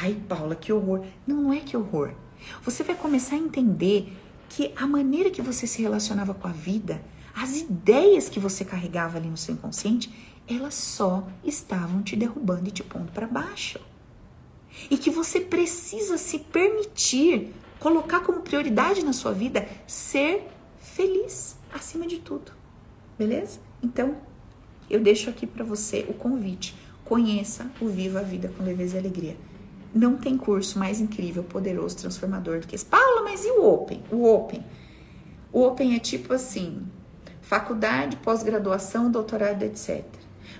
[0.00, 1.04] Ai, Paula, que horror.
[1.26, 2.12] Não, não é que horror.
[2.62, 4.12] Você vai começar a entender
[4.48, 7.02] que a maneira que você se relacionava com a vida,
[7.34, 10.12] as ideias que você carregava ali no seu inconsciente,
[10.48, 13.80] elas só estavam te derrubando e te pondo para baixo.
[14.90, 22.06] E que você precisa se permitir colocar como prioridade na sua vida ser feliz acima
[22.06, 22.52] de tudo.
[23.18, 23.58] Beleza?
[23.82, 24.16] Então,
[24.88, 26.74] eu deixo aqui para você o convite.
[27.04, 29.36] Conheça o Viva a Vida com Leveza e Alegria.
[29.96, 32.84] Não tem curso mais incrível, poderoso, transformador do que esse.
[32.84, 34.02] Paula, mas e o Open?
[34.10, 34.62] O Open.
[35.50, 36.86] O Open é tipo assim:
[37.40, 40.04] faculdade, pós-graduação, doutorado, etc.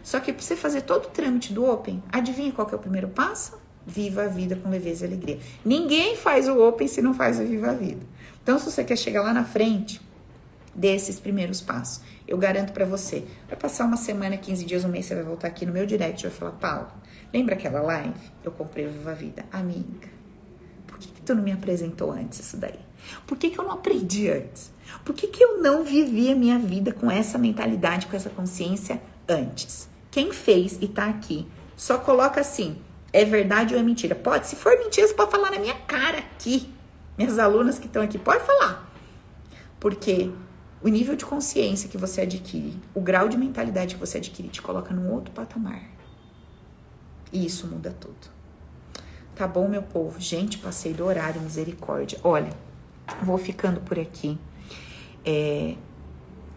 [0.03, 2.81] Só que para você fazer todo o trâmite do Open, adivinha qual que é o
[2.81, 3.59] primeiro passo?
[3.87, 5.39] Viva a vida com leveza e alegria.
[5.63, 8.01] Ninguém faz o Open se não faz o Viva a Vida.
[8.43, 10.01] Então, se você quer chegar lá na frente,
[10.77, 12.03] desses primeiros passos.
[12.29, 15.49] Eu garanto para você, vai passar uma semana, 15 dias, um mês, você vai voltar
[15.49, 16.89] aqui no meu direct e vai falar, Paulo,
[17.37, 18.19] Lembra aquela live?
[18.43, 19.45] Eu comprei Viva a Vida.
[19.53, 20.09] Amiga,
[20.87, 22.79] por que, que tu não me apresentou antes isso daí?
[23.27, 24.73] Por que, que eu não aprendi antes?
[25.05, 29.03] Por que, que eu não vivi a minha vida com essa mentalidade, com essa consciência
[29.29, 29.87] antes?
[30.11, 32.79] Quem fez e tá aqui, só coloca assim:
[33.13, 34.15] é verdade ou é mentira?
[34.15, 36.73] Pode, se for mentira, você pode falar na minha cara aqui.
[37.19, 38.91] Minhas alunas que estão aqui, pode falar.
[39.79, 40.31] Porque
[40.83, 44.63] o nível de consciência que você adquire, o grau de mentalidade que você adquire, te
[44.63, 45.96] coloca num outro patamar.
[47.33, 48.37] E isso muda tudo.
[49.35, 50.19] Tá bom, meu povo?
[50.19, 52.19] Gente, passei do horário, misericórdia.
[52.25, 52.51] Olha,
[53.23, 54.39] vou ficando por aqui.
[55.25, 55.75] É,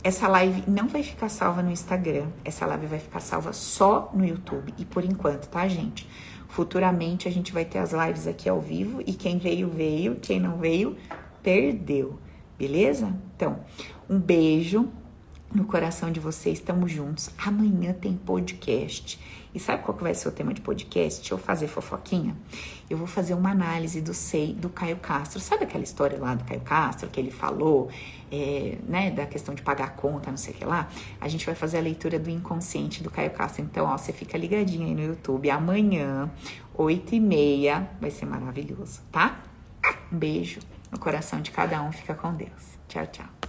[0.01, 2.27] essa live não vai ficar salva no Instagram.
[2.45, 4.73] Essa live vai ficar salva só no YouTube.
[4.77, 6.07] E por enquanto, tá, gente?
[6.47, 9.01] Futuramente a gente vai ter as lives aqui ao vivo.
[9.05, 10.15] E quem veio, veio.
[10.15, 10.95] Quem não veio,
[11.43, 12.17] perdeu.
[12.57, 13.13] Beleza?
[13.35, 13.59] Então,
[14.09, 14.87] um beijo
[15.53, 16.59] no coração de vocês.
[16.59, 17.29] Estamos juntos.
[17.37, 19.19] Amanhã tem podcast.
[19.53, 21.21] E sabe qual que vai ser o tema de podcast?
[21.21, 22.35] Deixa eu fazer fofoquinha.
[22.89, 25.39] Eu vou fazer uma análise do SEI do Caio Castro.
[25.39, 27.89] Sabe aquela história lá do Caio Castro que ele falou,
[28.31, 30.87] é, né, da questão de pagar a conta, não sei o que lá?
[31.19, 33.63] A gente vai fazer a leitura do inconsciente do Caio Castro.
[33.63, 35.49] Então, ó, você fica ligadinho aí no YouTube.
[35.49, 36.29] Amanhã,
[36.75, 39.41] 8 e meia, vai ser maravilhoso, tá?
[40.11, 40.59] Um beijo
[40.91, 41.91] no coração de cada um.
[41.91, 42.77] Fica com Deus.
[42.87, 43.48] Tchau, tchau.